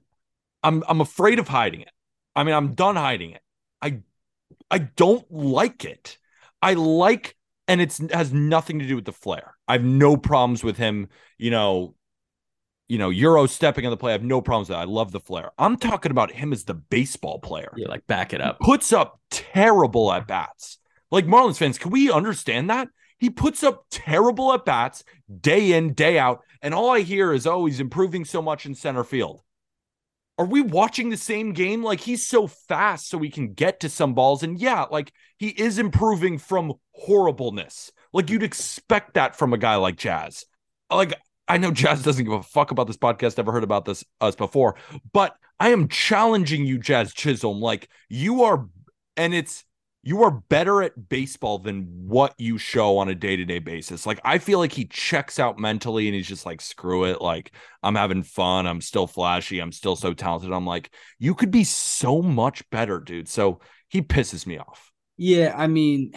[0.62, 1.90] I'm I'm afraid of hiding it.
[2.34, 3.42] I mean, I'm done hiding it.
[3.82, 4.00] I
[4.70, 6.18] I don't like it.
[6.62, 7.36] I like
[7.68, 9.57] and it's has nothing to do with the flair.
[9.66, 11.95] I have no problems with him, you know,
[12.89, 14.12] you know, Euro stepping on the play.
[14.12, 14.82] I have no problems with that.
[14.82, 15.51] I love the flair.
[15.59, 17.72] I'm talking about him as the baseball player.
[17.76, 18.59] Yeah, like back it up.
[18.61, 20.78] He puts up terrible at bats.
[21.11, 22.89] Like Marlins fans, can we understand that?
[23.18, 25.03] He puts up terrible at bats
[25.41, 26.43] day in, day out.
[26.62, 29.43] And all I hear is, oh, he's improving so much in center field.
[30.39, 31.82] Are we watching the same game?
[31.82, 34.43] Like he's so fast so he can get to some balls.
[34.43, 37.91] And yeah, like he is improving from horribleness.
[38.12, 40.45] Like you'd expect that from a guy like Jazz.
[40.91, 41.14] Like
[41.49, 44.34] I know Jazz doesn't give a fuck about this podcast, never heard about this us
[44.34, 44.76] before,
[45.12, 47.61] but I am challenging you, Jazz Chisholm.
[47.61, 48.68] Like you are,
[49.16, 49.64] and it's
[50.03, 54.07] you are better at baseball than what you show on a day-to-day basis.
[54.07, 57.53] Like I feel like he checks out mentally and he's just like screw it, like
[57.82, 60.53] I'm having fun, I'm still flashy, I'm still so talented.
[60.53, 63.28] I'm like you could be so much better, dude.
[63.28, 64.92] So he pisses me off.
[65.16, 66.12] Yeah, I mean,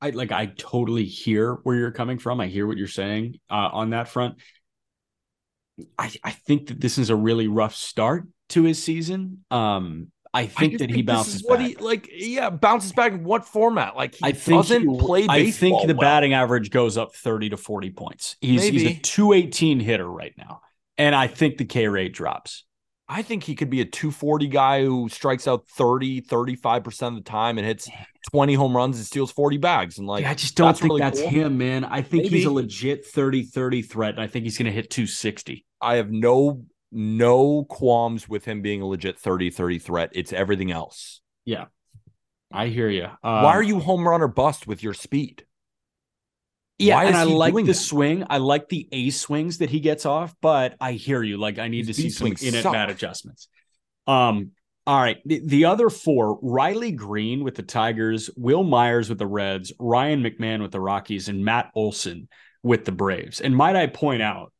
[0.00, 2.40] I like I totally hear where you're coming from.
[2.40, 4.36] I hear what you're saying uh, on that front.
[5.98, 9.44] I I think that this is a really rough start to his season.
[9.50, 11.60] Um I think I that think he bounces back.
[11.60, 13.96] He, like, yeah, bounces back in what format?
[13.96, 16.00] Like, he I think doesn't he, play I think the well.
[16.00, 18.36] batting average goes up 30 to 40 points.
[18.40, 20.60] He's, he's a 218 hitter right now.
[20.98, 22.64] And I think the K rate drops.
[23.08, 27.20] I think he could be a 240 guy who strikes out 30, 35% of the
[27.22, 27.88] time and hits
[28.30, 29.98] 20 home runs and steals 40 bags.
[29.98, 31.30] And like, yeah, I just don't that's think really that's cool.
[31.30, 31.84] him, man.
[31.84, 32.36] I think Maybe.
[32.36, 34.14] he's a legit 30 30 threat.
[34.14, 35.64] And I think he's going to hit 260.
[35.80, 40.10] I have no no qualms with him being a legit 30 30 threat.
[40.12, 41.22] It's everything else.
[41.46, 41.66] Yeah.
[42.52, 43.04] I hear you.
[43.04, 45.44] Um, Why are you home run or bust with your speed?
[46.78, 47.74] Yeah, and I like the that?
[47.74, 48.24] swing.
[48.30, 51.36] I like the A swings that he gets off, but I hear you.
[51.36, 53.48] Like I need His to see some in at bat adjustments.
[54.06, 54.52] Um,
[54.86, 55.18] all right.
[55.26, 60.22] The, the, other four, Riley Greene with the Tigers, Wil Myers with the Reds, Ryan
[60.22, 62.28] McMahon with the Rockies, and Matt Olson
[62.62, 63.40] with the Braves.
[63.40, 64.52] And might I point out,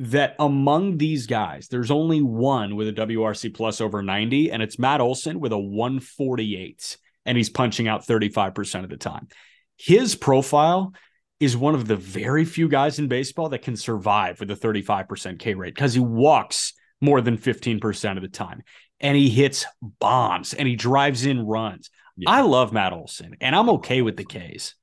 [0.00, 4.78] that among these guys, there's only one with a WRC plus over 90, and it's
[4.78, 6.96] Matt Olson with a 148,
[7.26, 9.28] and he's punching out 35% of the time.
[9.76, 10.94] His profile
[11.40, 15.38] is one of the very few guys in baseball that can survive with a 35%
[15.38, 18.62] K rate because he walks more than 15% of the time
[19.00, 19.64] and he hits
[19.98, 21.90] bombs and he drives in runs.
[22.16, 22.30] Yeah.
[22.30, 24.74] I love Matt Olson and I'm okay with the Ks.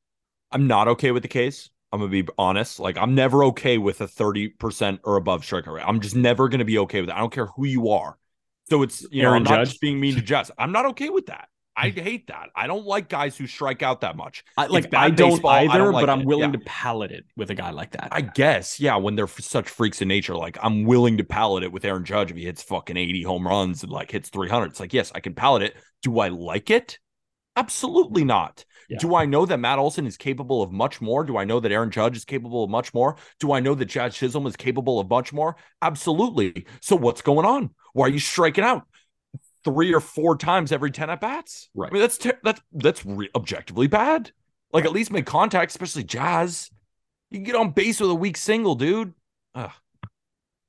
[0.52, 1.70] I'm not okay with the Ks.
[1.92, 2.80] I'm gonna be honest.
[2.80, 5.86] Like I'm never okay with a 30% or above strikeout rate.
[5.88, 7.16] I'm just never gonna be okay with it.
[7.16, 8.18] I don't care who you are.
[8.70, 9.76] So it's you Aaron know, I'm Judge.
[9.76, 10.52] not being mean to Jess.
[10.58, 11.48] I'm not okay with that.
[11.78, 12.50] I hate that.
[12.56, 14.44] I don't like guys who strike out that much.
[14.58, 15.52] I, like I don't baseball.
[15.52, 16.60] either, I don't like but I'm willing yeah.
[16.60, 18.08] to palate it with a guy like that.
[18.12, 18.96] I guess, yeah.
[18.96, 22.32] When they're such freaks in nature, like I'm willing to palate it with Aaron Judge
[22.32, 24.66] if he hits fucking 80 home runs and like hits 300.
[24.66, 25.76] It's like, yes, I can palate it.
[26.02, 26.98] Do I like it?
[27.56, 28.66] Absolutely not.
[28.90, 28.98] Yeah.
[29.00, 31.24] Do I know that Matt Olson is capable of much more?
[31.24, 33.18] Do I know that Aaron Judge is capable of much more?
[33.40, 35.58] Do I know that Jazz Chisholm is capable of much more?
[35.82, 36.66] Absolutely.
[36.82, 37.70] So what's going on?
[37.94, 38.88] Why are you striking out
[39.68, 41.70] three or four times every 10 at bats?
[41.76, 41.92] Right.
[41.92, 44.32] I mean, that's ter- that's that's re- objectively bad.
[44.72, 46.70] Like at least make contact, especially Jazz.
[47.30, 49.14] You can get on base with a weak single, dude.
[49.56, 49.72] Ugh.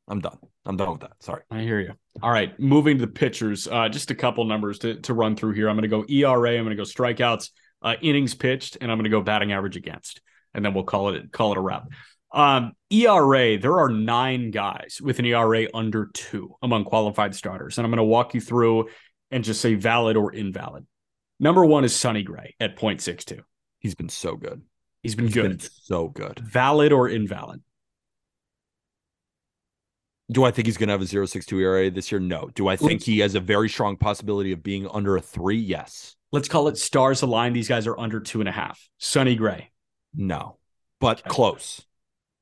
[0.08, 0.38] I'm done.
[0.66, 1.12] I'm done with that.
[1.20, 1.42] Sorry.
[1.50, 1.92] I hear you.
[2.22, 2.58] All right.
[2.58, 5.68] Moving to the pitchers, uh, just a couple numbers to, to run through here.
[5.68, 6.56] I'm going to go ERA.
[6.56, 7.50] I'm going to go strikeouts
[7.82, 10.20] uh, innings pitched, and I'm going to go batting average against,
[10.54, 11.88] and then we'll call it call it a wrap.
[12.32, 17.84] Um, ERA, there are nine guys with an ERA under two among qualified starters, and
[17.84, 18.88] I'm going to walk you through
[19.30, 20.86] and just say valid or invalid.
[21.40, 23.40] Number one is Sonny Gray at 0.62.
[23.78, 24.62] He's been so good.
[25.02, 25.58] He's been He's good.
[25.58, 26.40] Been so good.
[26.40, 27.62] Valid or invalid?
[30.30, 32.20] Do I think he's going to have a 0.62 ERA this year?
[32.20, 32.50] No.
[32.54, 35.56] Do I think he has a very strong possibility of being under a three?
[35.58, 37.56] Yes let's call it stars aligned.
[37.56, 38.88] These guys are under two and a half.
[38.98, 39.70] Sonny Gray.
[40.14, 40.58] No,
[41.00, 41.30] but okay.
[41.30, 41.84] close.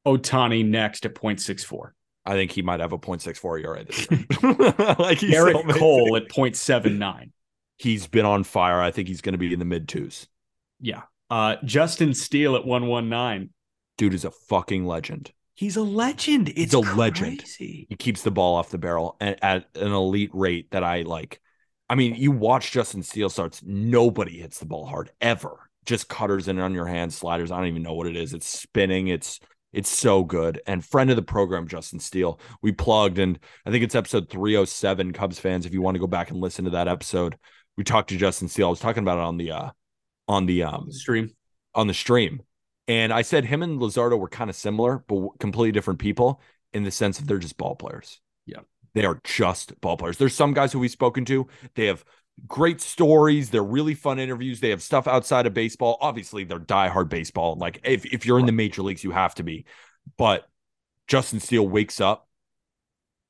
[0.07, 1.91] Ohtani next at 0.64.
[2.25, 4.21] I think he might have a 0.64 ERA this year.
[4.99, 7.31] like Gerrit so Cole at 0.79.
[7.77, 8.81] He's been on fire.
[8.81, 10.27] I think he's going to be in the mid twos.
[10.81, 11.03] Yeah.
[11.29, 13.51] Uh, Justin Steele at 119.
[13.99, 15.33] Dude is a fucking legend.
[15.55, 16.51] He's a legend.
[16.51, 16.97] It's he's a crazy.
[16.97, 17.45] legend.
[17.59, 21.41] He keeps the ball off the barrel at, at an elite rate that I like
[21.89, 25.71] I mean, you watch Justin Steele starts, nobody hits the ball hard ever.
[25.85, 27.53] just cutters in on your hand, sliders.
[27.53, 28.35] I don't even know what it is.
[28.35, 29.07] It's spinning.
[29.07, 29.39] It's
[29.77, 30.59] it's so good.
[30.67, 35.13] And friend of the program, Justin Steele, we plugged, and I think it's episode 307,
[35.13, 35.67] Cubs fans.
[35.67, 37.37] If you want to go back and listen to that episode,
[37.77, 38.69] we talked to Justin Steele.
[38.69, 39.71] I was talking about it on the uh
[40.29, 41.31] on the um stream.
[41.75, 42.41] On the stream.
[42.89, 46.41] And I said him and Luzardo were kind of similar, but completely different people
[46.73, 48.19] in the sense that they're just ball players.
[48.47, 48.61] Yeah.
[48.95, 50.17] They are just ball players.
[50.17, 52.03] There's some guys who we've spoken to, they have
[52.47, 53.51] great stories.
[53.51, 54.61] They're really fun interviews.
[54.61, 55.99] They have stuff outside of baseball.
[56.01, 57.57] Obviously, they're diehard baseball.
[57.57, 59.65] Like if, if you're in the major leagues, you have to be.
[60.17, 60.49] But
[61.09, 62.29] Justin Steele wakes up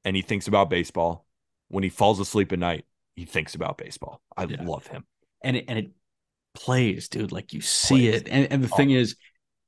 [0.05, 1.27] and he thinks about baseball.
[1.69, 2.85] When he falls asleep at night,
[3.17, 4.23] he thinks about baseball.
[4.37, 4.63] I yeah.
[4.63, 5.05] love him.
[5.43, 5.91] And it, and it
[6.55, 7.33] plays, dude.
[7.33, 8.23] Like you see plays.
[8.23, 8.29] it.
[8.29, 8.77] And, and the oh.
[8.77, 9.17] thing is,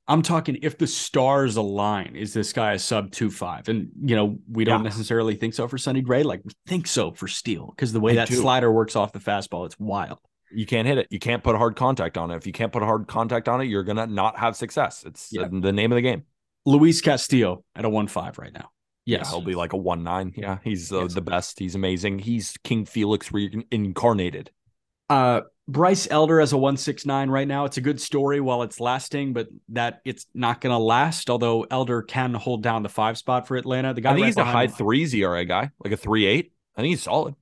[0.09, 3.69] I'm talking if the stars align, is this guy a sub two five?
[3.69, 4.89] And you know, we don't yeah.
[4.89, 6.23] necessarily think so for Sonny Gray.
[6.23, 8.35] Like we think so for Steele because the way I that do.
[8.35, 10.19] slider works off the fastball, it's wild.
[10.51, 11.07] You can't hit it.
[11.11, 12.37] You can't put hard contact on it.
[12.37, 15.03] If you can't put hard contact on it, you're gonna not have success.
[15.05, 15.47] It's yeah.
[15.49, 16.23] the name of the game.
[16.65, 18.71] Luis Castillo at a one five right now.
[19.05, 20.33] Yes, yeah, he'll be like a one nine.
[20.35, 21.13] Yeah, he's uh, yes.
[21.13, 21.59] the best.
[21.59, 22.19] He's amazing.
[22.19, 24.49] He's King Felix reincarnated.
[25.09, 27.65] Uh, Bryce Elder as a 169 right now.
[27.65, 31.29] It's a good story while it's lasting, but that it's not going to last.
[31.29, 33.93] Although Elder can hold down the five spot for Atlanta.
[33.93, 36.25] The guy I think right he's a high him, threes ERA guy, like a three
[36.25, 36.51] eight.
[36.75, 37.35] I think he's solid.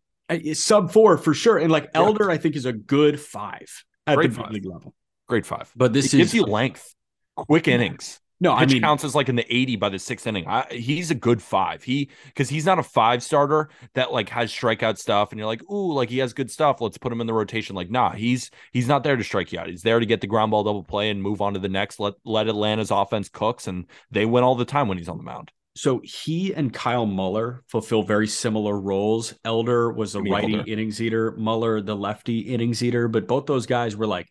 [0.54, 1.58] Sub four for sure.
[1.58, 2.02] And like yeah.
[2.02, 4.52] Elder, I think is a good five at Great the five.
[4.52, 4.94] league level.
[5.30, 5.72] Great five.
[5.76, 6.94] But this it is, gives you length,
[7.36, 8.20] quick innings.
[8.40, 10.48] No, Pitch I mean counts as like in the 80 by the sixth inning.
[10.48, 11.84] I, he's a good five.
[11.84, 15.68] He because he's not a five starter that like has strikeout stuff, and you're like,
[15.72, 16.80] ooh, like he has good stuff.
[16.80, 17.76] Let's put him in the rotation.
[17.76, 19.70] Like, nah, he's he's not there to strike you out.
[19.70, 22.00] He's there to get the ground ball double play and move on to the next.
[22.00, 25.24] Let let Atlanta's offense cooks, and they win all the time when he's on the
[25.24, 25.52] mound.
[25.76, 29.36] So he and Kyle Muller fulfill very similar roles.
[29.46, 33.96] Elder was a righty innings eater, Muller the lefty innings eater, but both those guys
[33.96, 34.28] were like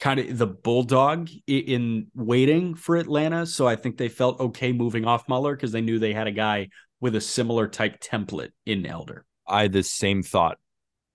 [0.00, 3.46] kind of the bulldog in waiting for Atlanta.
[3.46, 6.32] So I think they felt okay moving off Muller because they knew they had a
[6.32, 6.68] guy
[7.00, 9.24] with a similar type template in Elder.
[9.46, 10.58] I had the same thought.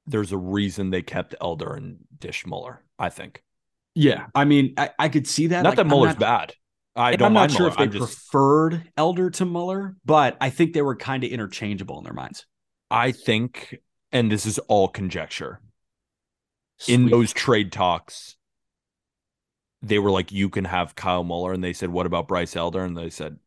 [0.06, 3.42] There's a reason they kept Elder and Dish Muller, I think.
[3.96, 4.26] Yeah.
[4.36, 5.62] I mean, I, I could see that.
[5.62, 6.54] Not like, that Muller's not, bad.
[6.96, 7.72] I don't I'm not sure Muller.
[7.72, 8.92] if they I'm preferred just...
[8.98, 12.46] Elder to Muller, but I think they were kind of interchangeable in their minds.
[12.92, 13.80] I think,
[14.12, 15.62] and this is all conjecture,
[16.78, 16.94] Sweet.
[16.94, 18.36] in those trade talks,
[19.84, 21.54] they were like, you can have Kyle Muller.
[21.54, 22.84] And they said, what about Bryce Elder?
[22.84, 23.38] And they said,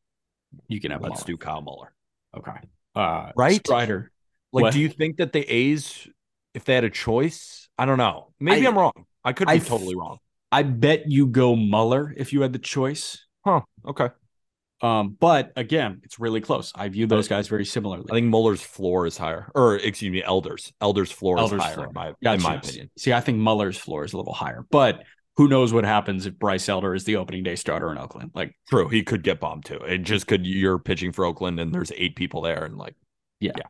[0.68, 1.26] you can have Let's Muller.
[1.26, 1.92] do Kyle Muller.
[2.36, 2.58] Okay.
[2.94, 3.56] Uh, right?
[3.56, 4.12] Strider.
[4.52, 4.72] Like, what?
[4.72, 6.06] do you think that the A's,
[6.54, 8.32] if they had a choice, I don't know.
[8.38, 9.06] Maybe I, am wrong.
[9.24, 10.18] I could be I, totally wrong.
[10.52, 13.26] I bet you go Muller if you had the choice.
[13.44, 13.62] Huh.
[13.86, 14.08] Okay.
[14.82, 16.70] Um, but again, it's really close.
[16.74, 18.06] I view those guys very similarly.
[18.10, 21.74] I think Muller's floor is higher, or excuse me, Elder's Elder's floor Elder's is higher
[21.74, 21.86] floor.
[21.86, 22.36] in my gotcha.
[22.36, 22.90] in my opinion.
[22.98, 25.02] See, I think Muller's floor is a little higher, but
[25.36, 28.30] who knows what happens if Bryce Elder is the opening day starter in Oakland?
[28.34, 29.78] Like, true, he could get bombed too.
[29.78, 30.46] It just could.
[30.46, 32.94] You're pitching for Oakland, and there's eight people there, and like,
[33.40, 33.52] yeah.
[33.56, 33.66] yeah.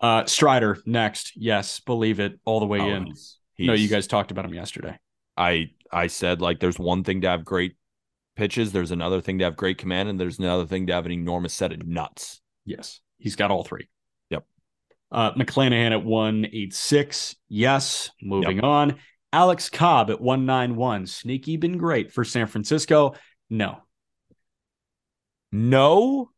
[0.00, 3.06] Uh, Strider next, yes, believe it, all the way oh, in.
[3.06, 4.98] He's, he's, no, you guys talked about him yesterday.
[5.36, 7.76] I I said like, there's one thing to have great
[8.34, 11.12] pitches, there's another thing to have great command, and there's another thing to have an
[11.12, 12.40] enormous set of nuts.
[12.64, 13.88] Yes, he's got all three.
[14.30, 14.44] Yep.
[15.12, 17.36] Uh, McClanahan at one eight six.
[17.50, 18.10] Yes.
[18.22, 18.64] Moving yep.
[18.64, 18.98] on.
[19.32, 21.06] Alex Cobb at 191.
[21.06, 23.14] Sneaky been great for San Francisco.
[23.48, 23.78] No.
[25.52, 26.30] No,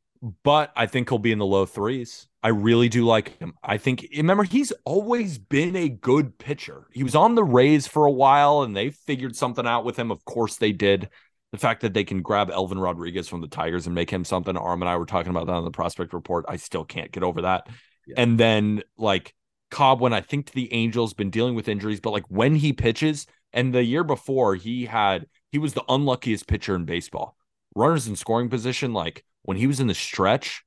[0.43, 2.29] but I think he'll be in the low threes.
[2.43, 3.55] I really do like him.
[3.63, 6.87] I think, remember, he's always been a good pitcher.
[6.93, 10.11] He was on the Rays for a while and they figured something out with him.
[10.11, 11.09] Of course, they did.
[11.53, 14.57] The fact that they can grab Elvin Rodriguez from the Tigers and make him something.
[14.57, 16.47] Aram and I were talking about that on the prospect report.
[16.49, 17.69] I still can't get over that.
[18.07, 18.15] Yeah.
[18.17, 19.35] And then, like,
[19.73, 22.73] Cobb when I think to the Angels been dealing with injuries, but like when he
[22.73, 27.37] pitches, and the year before he had he was the unluckiest pitcher in baseball.
[27.75, 30.63] Runners in scoring position, like when he was in the stretch,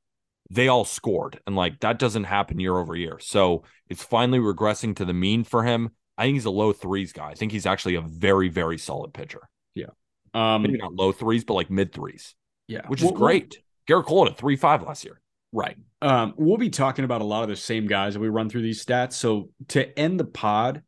[0.49, 3.17] they all scored, and like that doesn't happen year over year.
[3.19, 5.91] So it's finally regressing to the mean for him.
[6.17, 7.29] I think he's a low threes guy.
[7.29, 9.49] I think he's actually a very very solid pitcher.
[9.73, 9.87] Yeah,
[10.33, 12.35] um, maybe not low threes, but like mid threes.
[12.67, 13.57] Yeah, which is well, great.
[13.87, 15.19] Well, Gerrit Cole at three five last year.
[15.55, 15.77] Right.
[16.01, 18.63] Um, we'll be talking about a lot of the same guys as we run through
[18.63, 19.13] these stats.
[19.13, 20.83] So to end the pod,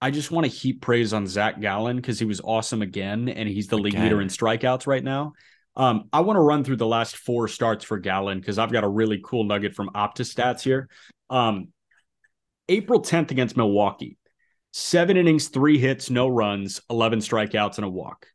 [0.00, 3.46] I just want to heap praise on Zach Gallen because he was awesome again, and
[3.46, 5.34] he's the league leader in strikeouts right now.
[5.76, 8.82] Um, I want to run through the last four starts for Gallen because I've got
[8.82, 10.88] a really cool nugget from Opta Stats here.
[11.28, 11.68] Um,
[12.66, 14.16] April 10th against Milwaukee,
[14.72, 18.26] seven innings, three hits, no runs, 11 strikeouts, and a walk.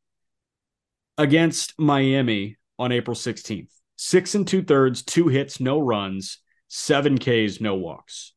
[1.18, 7.62] Against Miami on April 16th, six and two thirds, two hits, no runs, seven Ks,
[7.62, 8.34] no walks.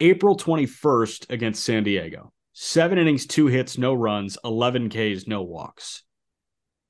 [0.00, 6.04] April 21st against San Diego, seven innings, two hits, no runs, 11 Ks, no walks.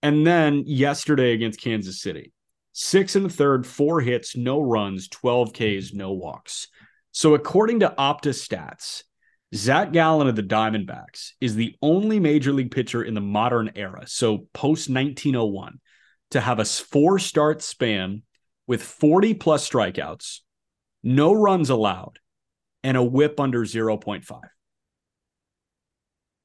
[0.03, 2.32] And then yesterday against Kansas City,
[2.72, 6.68] six and the third, four hits, no runs, 12 Ks, no walks.
[7.12, 9.05] So according to Opta Stats,
[9.55, 14.05] Zach Gallen of the Diamondbacks is the only major league pitcher in the modern era,
[14.07, 15.80] so post 1901,
[16.31, 18.22] to have a four start span
[18.66, 20.41] with 40 plus strikeouts,
[21.03, 22.18] no runs allowed,
[22.83, 24.41] and a whip under 0.5.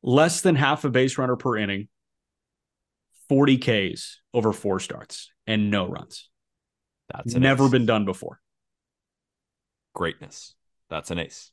[0.02, 1.88] Less than half a base runner per inning,
[3.30, 6.30] 40 Ks over four starts, and no runs.
[7.14, 7.72] That's never ace.
[7.72, 8.40] been done before.
[9.94, 10.56] Greatness.
[10.90, 11.52] That's an ace.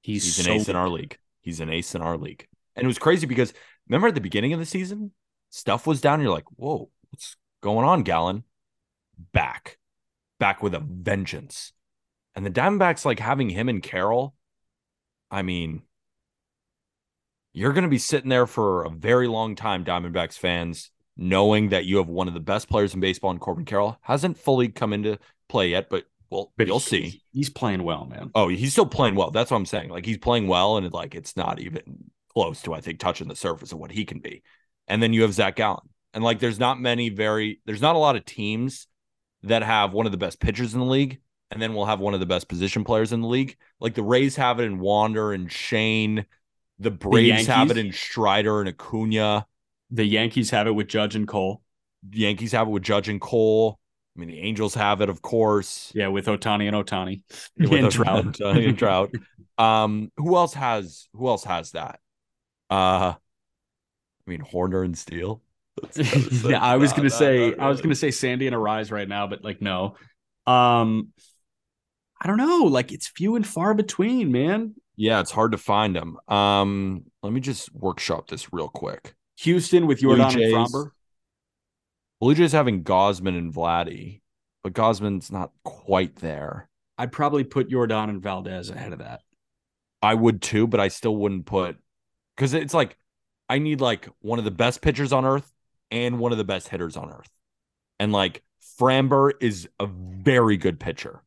[0.00, 1.16] He's, He's an so ace in our league.
[1.40, 2.46] He's an ace in our league.
[2.74, 3.52] And it was crazy because
[3.88, 5.12] remember at the beginning of the season,
[5.50, 6.20] stuff was down.
[6.20, 8.44] You're like, whoa, what's going on, Gallen?
[9.32, 9.78] Back,
[10.38, 11.72] back with a vengeance.
[12.34, 14.34] And the Diamondbacks, like having him and Carroll,
[15.30, 15.82] I mean,
[17.52, 21.84] you're going to be sitting there for a very long time, Diamondbacks fans, knowing that
[21.84, 23.96] you have one of the best players in baseball in Corbin Carroll.
[24.02, 27.22] Hasn't fully come into play yet, but well, but you'll see.
[27.32, 28.30] He's playing well, man.
[28.34, 29.30] Oh, he's still playing well.
[29.30, 29.90] That's what I'm saying.
[29.90, 31.82] Like he's playing well, and it, like it's not even
[32.32, 34.42] close to I think touching the surface of what he can be.
[34.88, 37.98] And then you have Zach Gallen, and like there's not many very there's not a
[37.98, 38.86] lot of teams
[39.42, 42.14] that have one of the best pitchers in the league, and then we'll have one
[42.14, 43.56] of the best position players in the league.
[43.80, 46.26] Like the Rays have it in Wander and Shane.
[46.78, 49.46] The Braves the have it in Strider and Acuna.
[49.90, 51.62] The Yankees have it with Judge and Cole.
[52.08, 53.78] The Yankees have it with Judge and Cole.
[54.16, 55.90] I mean, the Angels have it, of course.
[55.94, 57.22] Yeah, with Ohtani and Ohtani
[57.56, 58.40] Yeah, with and Trout.
[58.40, 59.12] And Trout.
[59.58, 62.00] Um, who else has who else has that?
[62.70, 65.42] Uh I mean Hoerner and Steele.
[65.96, 67.58] Yeah, I was gonna say really.
[67.58, 69.96] I was gonna say Sandy and Arraez right now, but like no.
[70.46, 71.12] Um
[72.20, 74.74] I don't know, like it's few and far between, man.
[74.96, 76.18] Yeah, it's hard to find them.
[76.28, 79.14] Um, let me just workshop this real quick.
[79.38, 80.90] Houston with Yordan and Framber.
[82.20, 84.20] Blue Jays having Gausman and Vladdy,
[84.62, 86.68] but Gausman's not quite there.
[86.96, 89.22] I'd probably put Yordan and Valdez ahead of that.
[90.00, 91.76] I would too, but I still wouldn't put
[92.36, 92.96] because it's like
[93.48, 95.50] I need like one of the best pitchers on earth
[95.92, 97.30] and one of the best hitters on earth.
[98.00, 98.42] And like
[98.80, 101.22] Framber is a very good pitcher,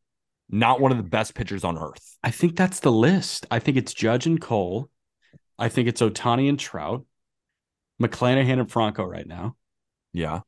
[0.50, 2.18] not one of the best pitchers on earth.
[2.22, 3.46] I think that's the list.
[3.50, 4.90] I think it's Judge and Cole.
[5.58, 7.06] I think it's Ohtani and Trout,
[8.02, 9.56] McClanahan and Franco right now.
[10.12, 10.40] Yeah.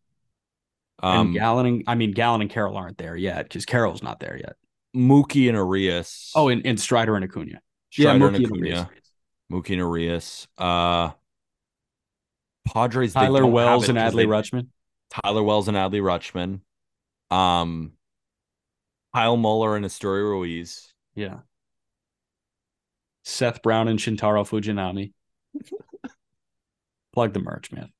[1.02, 4.20] Um, and Gallen, and, I mean, Gallen and Carroll aren't there yet because Carroll's not
[4.20, 4.56] there yet.
[4.94, 6.32] Mookie and Urias.
[6.34, 7.60] Oh, and, and Strider and Acuna.
[7.90, 8.90] Strider yeah, Mookie and Acuna.
[9.50, 10.48] Mookie and Urias.
[10.58, 11.10] Uh,
[12.72, 13.12] Padres.
[13.12, 14.68] Tyler Wells and Adley Rutschman.
[15.10, 16.60] Tyler Wells and Adley Rutschman.
[17.34, 17.92] Um,
[19.14, 20.92] Kyle Muller and Esteury Ruiz.
[21.14, 21.38] Yeah.
[23.24, 25.12] Seth Brown and Shintaro Fujinami.
[27.12, 27.90] Plug the merch, man.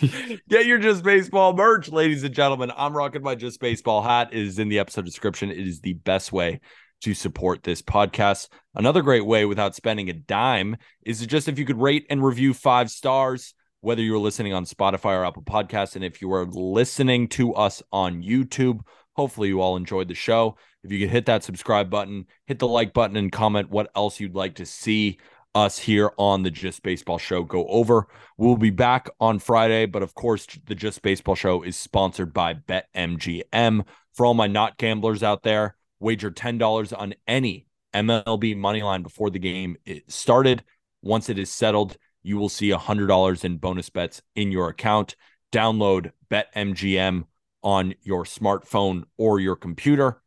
[0.48, 2.72] Get your Just Baseball merch, ladies and gentlemen.
[2.76, 4.30] I'm rocking my Just Baseball hat.
[4.32, 5.50] It is in the episode description.
[5.50, 6.60] It is the best way
[7.02, 8.48] to support this podcast.
[8.74, 12.54] Another great way without spending a dime is just if you could rate and review
[12.54, 15.96] five stars, whether you're listening on Spotify or Apple Podcasts.
[15.96, 18.80] And if you are listening to us on YouTube,
[19.14, 20.56] hopefully you all enjoyed the show.
[20.82, 24.18] If you could hit that subscribe button, hit the like button, and comment what else
[24.18, 25.18] you'd like to see
[25.54, 28.06] us here on the Just Baseball Show go over.
[28.38, 32.54] We'll be back on Friday, but of course, the Just Baseball Show is sponsored by
[32.54, 33.84] BetMGM.
[34.14, 39.28] For all my not gamblers out there, wager $10 on any MLB money line before
[39.28, 39.76] the game
[40.08, 40.64] started.
[41.02, 45.16] Once it is settled, you will see $100 in bonus bets in your account.
[45.52, 47.24] Download BetMGM
[47.62, 50.22] on your smartphone or your computer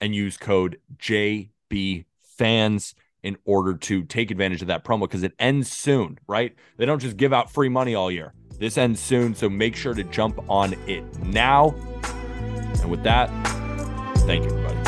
[0.00, 5.70] and use code JBFans in order to take advantage of that promo because it ends
[5.70, 6.54] soon, right?
[6.78, 8.32] They don't just give out free money all year.
[8.58, 11.74] This ends soon, so make sure to jump on it now.
[12.80, 13.28] And with that,
[14.20, 14.79] thank you, everybody.